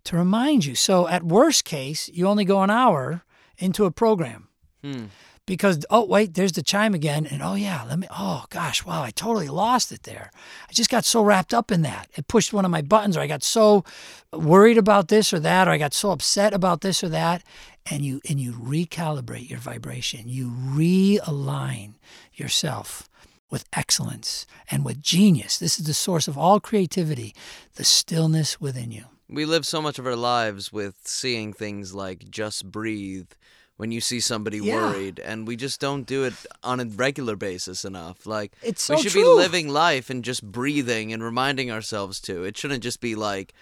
to 0.04 0.16
remind 0.16 0.64
you. 0.64 0.74
So, 0.74 1.08
at 1.08 1.22
worst 1.22 1.64
case, 1.64 2.08
you 2.12 2.26
only 2.26 2.44
go 2.44 2.62
an 2.62 2.70
hour 2.70 3.22
into 3.58 3.84
a 3.84 3.90
program. 3.90 4.48
Hmm 4.82 5.06
because 5.46 5.84
oh 5.90 6.04
wait 6.04 6.34
there's 6.34 6.52
the 6.52 6.62
chime 6.62 6.94
again. 6.94 7.26
And 7.26 7.42
oh 7.42 7.54
yeah 7.54 7.84
let 7.88 7.98
me 7.98 8.06
oh 8.10 8.44
gosh 8.50 8.84
wow 8.84 9.02
i 9.02 9.10
totally 9.10 9.48
lost 9.48 9.92
it 9.92 10.02
there. 10.02 10.30
I 10.68 10.72
just 10.72 10.90
got 10.90 11.04
so 11.04 11.22
wrapped 11.22 11.54
up 11.54 11.72
in 11.72 11.82
that. 11.82 12.08
It 12.14 12.28
pushed 12.28 12.52
one 12.52 12.64
of 12.64 12.70
my 12.70 12.82
buttons 12.82 13.16
or 13.16 13.20
i 13.20 13.26
got 13.26 13.42
so 13.42 13.84
worried 14.32 14.78
about 14.78 15.08
this 15.08 15.32
or 15.32 15.40
that 15.40 15.68
or 15.68 15.70
i 15.70 15.78
got 15.78 15.94
so 15.94 16.10
upset 16.10 16.52
about 16.52 16.80
this 16.80 17.02
or 17.02 17.08
that. 17.10 17.42
And 17.88 18.04
you 18.04 18.20
and 18.28 18.40
you 18.40 18.52
recalibrate 18.52 19.48
your 19.48 19.60
vibration. 19.60 20.28
You 20.28 20.50
realign 20.50 21.94
yourself 22.34 23.08
with 23.48 23.64
excellence 23.72 24.46
and 24.70 24.84
with 24.84 25.00
genius. 25.00 25.58
This 25.58 25.78
is 25.78 25.86
the 25.86 25.94
source 25.94 26.28
of 26.28 26.36
all 26.36 26.60
creativity 26.60 27.34
the 27.76 27.84
stillness 27.84 28.60
within 28.60 28.90
you. 28.90 29.04
We 29.28 29.44
live 29.44 29.66
so 29.66 29.82
much 29.82 29.98
of 29.98 30.06
our 30.06 30.16
lives 30.16 30.72
with 30.72 30.96
seeing 31.04 31.52
things 31.52 31.94
like 31.94 32.30
just 32.30 32.70
breathe 32.70 33.30
when 33.76 33.92
you 33.92 34.00
see 34.00 34.20
somebody 34.20 34.58
yeah. 34.58 34.74
worried 34.74 35.18
and 35.18 35.46
we 35.46 35.56
just 35.56 35.80
don't 35.80 36.06
do 36.06 36.24
it 36.24 36.34
on 36.62 36.80
a 36.80 36.84
regular 36.84 37.36
basis 37.36 37.84
enough 37.84 38.26
like 38.26 38.52
it's 38.62 38.82
so 38.82 38.94
we 38.94 39.02
should 39.02 39.12
true. 39.12 39.22
be 39.22 39.28
living 39.28 39.68
life 39.68 40.10
and 40.10 40.24
just 40.24 40.42
breathing 40.42 41.12
and 41.12 41.22
reminding 41.22 41.70
ourselves 41.70 42.20
to 42.20 42.44
it 42.44 42.56
shouldn't 42.56 42.82
just 42.82 43.00
be 43.00 43.14
like 43.14 43.52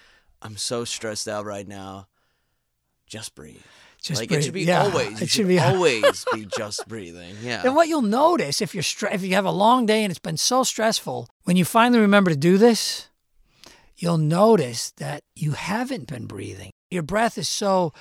i'm 0.42 0.56
so 0.56 0.84
stressed 0.84 1.28
out 1.28 1.44
right 1.44 1.68
now 1.68 2.06
just 3.06 3.34
breathe 3.34 3.62
just 4.04 4.20
like 4.20 4.28
breathe. 4.28 4.40
it 4.40 4.44
should 4.44 4.52
be 4.52 4.64
yeah. 4.64 4.82
always. 4.82 5.22
It 5.22 5.30
should 5.30 5.48
be 5.48 5.58
always 5.60 6.26
be 6.34 6.46
just 6.58 6.86
breathing. 6.86 7.36
Yeah. 7.42 7.62
And 7.64 7.74
what 7.74 7.88
you'll 7.88 8.02
notice 8.02 8.60
if 8.60 8.74
you're 8.74 8.82
stre- 8.82 9.14
if 9.14 9.22
you 9.22 9.34
have 9.34 9.46
a 9.46 9.50
long 9.50 9.86
day 9.86 10.04
and 10.04 10.10
it's 10.10 10.18
been 10.18 10.36
so 10.36 10.62
stressful, 10.62 11.26
when 11.44 11.56
you 11.56 11.64
finally 11.64 12.00
remember 12.00 12.30
to 12.30 12.36
do 12.36 12.58
this, 12.58 13.08
you'll 13.96 14.18
notice 14.18 14.90
that 14.98 15.22
you 15.34 15.52
haven't 15.52 16.06
been 16.06 16.26
breathing. 16.26 16.70
Your 16.90 17.02
breath 17.02 17.38
is 17.38 17.48
so 17.48 17.94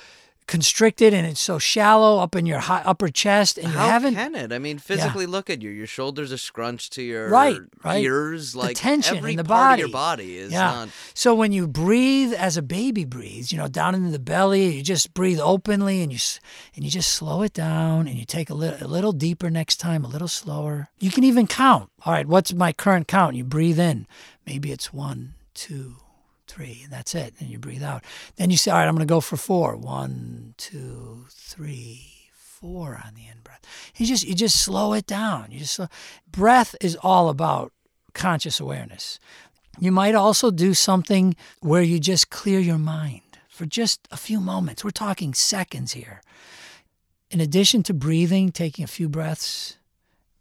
constricted 0.46 1.14
and 1.14 1.26
it's 1.26 1.40
so 1.40 1.58
shallow 1.58 2.22
up 2.22 2.36
in 2.36 2.46
your 2.46 2.58
high, 2.58 2.82
upper 2.84 3.08
chest 3.08 3.56
and 3.56 3.68
you 3.68 3.74
How 3.74 3.88
haven't 3.88 4.14
can 4.14 4.34
it? 4.34 4.52
I 4.52 4.58
mean, 4.58 4.78
physically 4.78 5.24
yeah. 5.24 5.30
look 5.30 5.48
at 5.48 5.62
you. 5.62 5.70
Your 5.70 5.86
shoulders 5.86 6.32
are 6.32 6.38
scrunched 6.38 6.92
to 6.94 7.02
your 7.02 7.28
right, 7.28 7.58
right. 7.82 8.04
ears. 8.04 8.54
Like 8.54 8.76
the 8.76 8.82
tension 8.82 9.18
every 9.18 9.32
in 9.32 9.36
the 9.38 9.44
part 9.44 9.70
body. 9.70 9.82
of 9.82 9.88
your 9.88 9.92
body 9.92 10.36
is 10.36 10.52
yeah. 10.52 10.70
not. 10.70 10.88
So 11.14 11.34
when 11.34 11.52
you 11.52 11.66
breathe 11.66 12.32
as 12.34 12.56
a 12.56 12.62
baby 12.62 13.04
breathes, 13.04 13.52
you 13.52 13.58
know, 13.58 13.68
down 13.68 13.94
into 13.94 14.10
the 14.10 14.18
belly, 14.18 14.76
you 14.76 14.82
just 14.82 15.14
breathe 15.14 15.40
openly 15.40 16.02
and 16.02 16.12
you 16.12 16.18
and 16.76 16.84
you 16.84 16.90
just 16.90 17.10
slow 17.10 17.42
it 17.42 17.52
down 17.52 18.06
and 18.06 18.18
you 18.18 18.24
take 18.24 18.50
a 18.50 18.54
little 18.54 18.86
a 18.86 18.88
little 18.88 19.12
deeper 19.12 19.50
next 19.50 19.76
time, 19.76 20.04
a 20.04 20.08
little 20.08 20.28
slower. 20.28 20.88
You 20.98 21.10
can 21.10 21.24
even 21.24 21.46
count. 21.46 21.90
All 22.04 22.12
right, 22.12 22.26
what's 22.26 22.52
my 22.52 22.72
current 22.72 23.08
count? 23.08 23.36
You 23.36 23.44
breathe 23.44 23.78
in. 23.78 24.06
Maybe 24.46 24.72
it's 24.72 24.92
one, 24.92 25.34
two, 25.54 25.96
three, 26.46 26.80
and 26.84 26.92
that's 26.92 27.14
it. 27.14 27.34
And 27.38 27.48
you 27.48 27.58
breathe 27.58 27.82
out. 27.82 28.04
Then 28.36 28.50
you 28.50 28.56
say, 28.56 28.70
all 28.70 28.78
right, 28.78 28.86
I'm 28.86 28.94
going 28.94 29.06
to 29.06 29.12
go 29.12 29.20
for 29.20 29.36
four. 29.36 29.76
One, 29.76 30.54
two, 30.56 31.26
three, 31.30 32.30
four 32.32 33.00
on 33.04 33.14
the 33.14 33.22
in 33.22 33.40
breath. 33.42 33.62
You 33.96 34.06
just 34.06 34.26
you 34.26 34.34
just 34.34 34.62
slow 34.62 34.92
it 34.92 35.06
down. 35.06 35.50
You 35.50 35.60
just 35.60 35.74
slow. 35.74 35.88
breath 36.30 36.74
is 36.80 36.96
all 37.02 37.28
about 37.28 37.72
conscious 38.14 38.60
awareness. 38.60 39.18
You 39.78 39.92
might 39.92 40.14
also 40.14 40.50
do 40.50 40.72
something 40.72 41.34
where 41.60 41.82
you 41.82 41.98
just 41.98 42.30
clear 42.30 42.60
your 42.60 42.78
mind 42.78 43.22
for 43.48 43.66
just 43.66 44.06
a 44.10 44.16
few 44.16 44.40
moments. 44.40 44.84
We're 44.84 44.90
talking 44.90 45.34
seconds 45.34 45.92
here. 45.92 46.22
In 47.30 47.40
addition 47.40 47.82
to 47.84 47.94
breathing, 47.94 48.52
taking 48.52 48.84
a 48.84 48.88
few 48.88 49.08
breaths, 49.08 49.78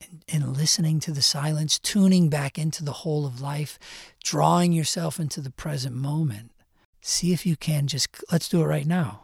and, 0.03 0.23
and 0.27 0.57
listening 0.57 0.99
to 1.01 1.11
the 1.11 1.21
silence, 1.21 1.79
tuning 1.79 2.29
back 2.29 2.57
into 2.57 2.83
the 2.83 2.91
whole 2.91 3.25
of 3.25 3.41
life, 3.41 3.79
drawing 4.23 4.71
yourself 4.73 5.19
into 5.19 5.41
the 5.41 5.51
present 5.51 5.95
moment. 5.95 6.51
See 7.01 7.33
if 7.33 7.45
you 7.45 7.55
can 7.55 7.87
just, 7.87 8.09
let's 8.31 8.49
do 8.49 8.61
it 8.61 8.65
right 8.65 8.87
now. 8.87 9.21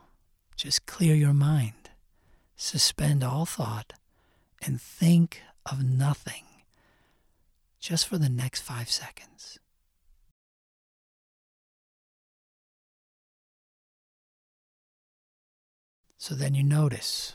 Just 0.55 0.85
clear 0.85 1.15
your 1.15 1.33
mind, 1.33 1.89
suspend 2.57 3.23
all 3.23 3.45
thought, 3.45 3.93
and 4.61 4.81
think 4.81 5.41
of 5.65 5.83
nothing 5.83 6.43
just 7.79 8.07
for 8.07 8.17
the 8.17 8.29
next 8.29 8.61
five 8.61 8.89
seconds. 8.89 9.57
So 16.17 16.35
then 16.35 16.53
you 16.53 16.63
notice. 16.63 17.33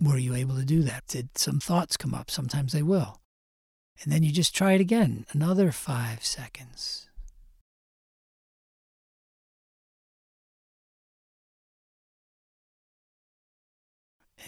Were 0.00 0.18
you 0.18 0.34
able 0.34 0.56
to 0.56 0.64
do 0.64 0.82
that? 0.82 1.06
Did 1.08 1.36
some 1.36 1.58
thoughts 1.60 1.96
come 1.96 2.14
up? 2.14 2.30
Sometimes 2.30 2.72
they 2.72 2.82
will. 2.82 3.20
And 4.02 4.12
then 4.12 4.22
you 4.22 4.30
just 4.30 4.54
try 4.54 4.72
it 4.72 4.80
again, 4.80 5.26
another 5.32 5.72
five 5.72 6.24
seconds. 6.24 7.08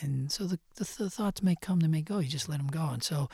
And 0.01 0.31
so 0.31 0.45
the, 0.45 0.59
the, 0.77 0.89
the, 0.99 1.11
thoughts 1.11 1.43
may 1.43 1.57
come, 1.61 1.81
they 1.81 1.89
may 1.89 2.01
go. 2.01 2.21
You 2.21 2.29
just 2.29 2.49
let 2.49 2.59
them 2.59 2.69
go. 2.69 2.89
And 2.89 3.03
so 3.03 3.29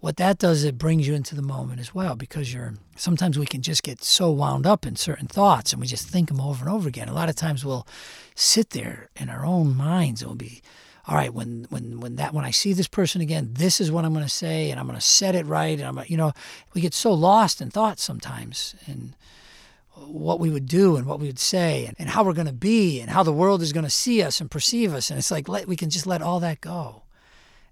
what 0.00 0.16
that 0.16 0.38
does 0.38 0.58
is 0.58 0.64
it 0.64 0.78
brings 0.78 1.06
you 1.06 1.14
into 1.14 1.36
the 1.36 1.42
moment 1.42 1.78
as 1.78 1.94
well 1.94 2.16
because 2.16 2.52
you're 2.52 2.74
sometimes 2.96 3.38
we 3.38 3.46
can 3.46 3.62
just 3.62 3.84
get 3.84 4.02
so 4.02 4.30
wound 4.32 4.66
up 4.66 4.84
in 4.84 4.96
certain 4.96 5.28
thoughts 5.28 5.72
and 5.72 5.80
we 5.80 5.86
just 5.86 6.08
think 6.08 6.28
them 6.28 6.40
over 6.40 6.64
and 6.64 6.74
over 6.74 6.88
again. 6.88 7.08
A 7.08 7.14
lot 7.14 7.28
of 7.28 7.36
times 7.36 7.64
we'll 7.64 7.86
sit 8.34 8.70
there 8.70 9.10
in 9.14 9.28
our 9.28 9.44
own 9.44 9.76
minds 9.76 10.22
and 10.22 10.30
we'll 10.30 10.36
be 10.36 10.60
all 11.06 11.16
right 11.16 11.34
when 11.34 11.66
when 11.70 12.00
when 12.00 12.16
that 12.16 12.32
when 12.32 12.44
I 12.44 12.50
see 12.50 12.72
this 12.72 12.88
person 12.88 13.20
again, 13.20 13.50
this 13.52 13.80
is 13.80 13.90
what 13.90 14.04
I'm 14.04 14.12
going 14.12 14.24
to 14.24 14.30
say 14.30 14.70
and 14.70 14.78
I'm 14.78 14.86
going 14.86 14.98
to 14.98 15.04
set 15.04 15.34
it 15.34 15.46
right 15.46 15.78
and 15.78 15.98
I'm 15.98 16.04
you 16.06 16.16
know 16.16 16.32
we 16.74 16.80
get 16.80 16.94
so 16.94 17.12
lost 17.12 17.60
in 17.60 17.70
thoughts 17.70 18.02
sometimes 18.02 18.74
and 18.86 19.14
what 19.94 20.40
we 20.40 20.50
would 20.50 20.66
do 20.66 20.96
and 20.96 21.06
what 21.06 21.20
we 21.20 21.26
would 21.26 21.38
say 21.38 21.84
and, 21.84 21.94
and 21.98 22.08
how 22.08 22.24
we're 22.24 22.32
going 22.32 22.46
to 22.46 22.52
be 22.52 23.00
and 23.00 23.10
how 23.10 23.22
the 23.22 23.32
world 23.32 23.62
is 23.62 23.72
going 23.72 23.84
to 23.84 23.90
see 23.90 24.22
us 24.22 24.40
and 24.40 24.50
perceive 24.50 24.94
us 24.94 25.10
and 25.10 25.18
it's 25.18 25.30
like 25.30 25.48
let, 25.48 25.68
we 25.68 25.76
can 25.76 25.90
just 25.90 26.06
let 26.06 26.22
all 26.22 26.40
that 26.40 26.60
go 26.60 27.02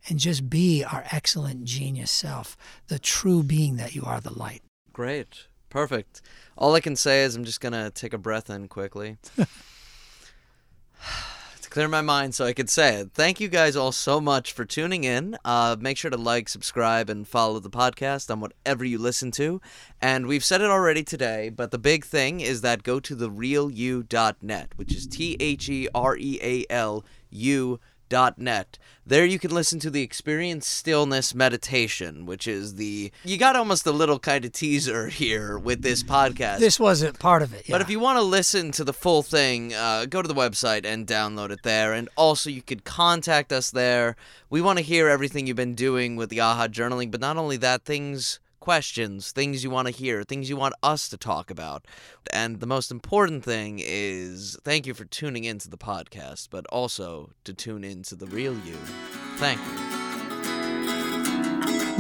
and 0.08 0.18
just 0.18 0.48
be 0.48 0.84
our 0.84 1.04
excellent 1.12 1.64
genius 1.64 2.10
self, 2.10 2.56
the 2.88 2.98
true 2.98 3.42
being 3.42 3.76
that 3.76 3.94
you 3.94 4.02
are, 4.04 4.20
the 4.20 4.32
light. 4.32 4.62
Great. 4.92 5.46
Perfect. 5.68 6.22
All 6.56 6.74
I 6.74 6.80
can 6.80 6.96
say 6.96 7.22
is 7.22 7.36
I'm 7.36 7.44
just 7.44 7.60
going 7.60 7.72
to 7.72 7.90
take 7.90 8.12
a 8.12 8.18
breath 8.18 8.50
in 8.50 8.68
quickly. 8.68 9.18
clear 11.70 11.86
my 11.86 12.02
mind 12.02 12.34
so 12.34 12.44
I 12.44 12.52
could 12.52 12.68
say 12.68 12.96
it. 12.96 13.12
Thank 13.14 13.40
you 13.40 13.48
guys 13.48 13.76
all 13.76 13.92
so 13.92 14.20
much 14.20 14.52
for 14.52 14.64
tuning 14.64 15.04
in. 15.04 15.38
Uh, 15.44 15.76
make 15.78 15.96
sure 15.96 16.10
to 16.10 16.16
like, 16.16 16.48
subscribe, 16.48 17.08
and 17.08 17.26
follow 17.26 17.60
the 17.60 17.70
podcast 17.70 18.30
on 18.30 18.40
whatever 18.40 18.84
you 18.84 18.98
listen 18.98 19.30
to. 19.32 19.60
And 20.02 20.26
we've 20.26 20.44
said 20.44 20.60
it 20.60 20.68
already 20.68 21.04
today, 21.04 21.48
but 21.48 21.70
the 21.70 21.78
big 21.78 22.04
thing 22.04 22.40
is 22.40 22.60
that 22.62 22.82
go 22.82 22.98
to 23.00 23.14
therealu.net, 23.14 24.72
which 24.76 24.94
is 24.94 25.06
T 25.06 25.36
H 25.38 25.68
E 25.68 25.88
R 25.94 26.16
E 26.16 26.38
A 26.42 26.66
L 26.70 27.04
U 27.30 27.78
net. 28.36 28.78
There 29.06 29.24
you 29.24 29.38
can 29.38 29.50
listen 29.50 29.78
to 29.80 29.90
the 29.90 30.02
Experience 30.02 30.66
Stillness 30.66 31.34
Meditation, 31.34 32.26
which 32.26 32.46
is 32.46 32.76
the. 32.76 33.10
You 33.24 33.38
got 33.38 33.56
almost 33.56 33.86
a 33.86 33.92
little 33.92 34.18
kind 34.18 34.44
of 34.44 34.52
teaser 34.52 35.08
here 35.08 35.58
with 35.58 35.82
this 35.82 36.02
podcast. 36.02 36.58
This 36.58 36.78
wasn't 36.78 37.18
part 37.18 37.42
of 37.42 37.52
it. 37.54 37.68
Yeah. 37.68 37.74
But 37.74 37.82
if 37.82 37.90
you 37.90 37.98
want 37.98 38.18
to 38.18 38.22
listen 38.22 38.70
to 38.72 38.84
the 38.84 38.92
full 38.92 39.22
thing, 39.22 39.74
uh, 39.74 40.06
go 40.06 40.22
to 40.22 40.28
the 40.28 40.34
website 40.34 40.84
and 40.84 41.06
download 41.06 41.50
it 41.50 41.62
there. 41.62 41.92
And 41.92 42.08
also, 42.16 42.50
you 42.50 42.62
could 42.62 42.84
contact 42.84 43.52
us 43.52 43.70
there. 43.70 44.16
We 44.48 44.60
want 44.60 44.78
to 44.78 44.84
hear 44.84 45.08
everything 45.08 45.46
you've 45.46 45.56
been 45.56 45.74
doing 45.74 46.16
with 46.16 46.30
the 46.30 46.40
AHA 46.40 46.68
journaling, 46.68 47.10
but 47.10 47.20
not 47.20 47.36
only 47.36 47.56
that, 47.58 47.84
things 47.84 48.38
questions, 48.60 49.32
things 49.32 49.64
you 49.64 49.70
want 49.70 49.88
to 49.88 49.92
hear, 49.92 50.22
things 50.22 50.48
you 50.48 50.56
want 50.56 50.74
us 50.82 51.08
to 51.08 51.16
talk 51.16 51.50
about. 51.50 51.86
And 52.32 52.60
the 52.60 52.66
most 52.66 52.90
important 52.90 53.44
thing 53.44 53.80
is 53.82 54.56
thank 54.64 54.86
you 54.86 54.94
for 54.94 55.04
tuning 55.06 55.44
into 55.44 55.68
the 55.68 55.78
podcast, 55.78 56.48
but 56.50 56.66
also 56.66 57.30
to 57.44 57.52
tune 57.52 57.84
into 57.84 58.14
the 58.14 58.26
real 58.26 58.54
you. 58.66 58.76
Thank 59.36 59.60
you. 59.60 60.00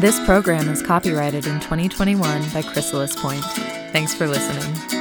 This 0.00 0.18
program 0.24 0.68
is 0.68 0.80
copyrighted 0.82 1.46
in 1.46 1.60
2021 1.60 2.50
by 2.50 2.62
Chrysalis 2.62 3.20
Point. 3.20 3.44
Thanks 3.92 4.14
for 4.14 4.26
listening. 4.26 4.99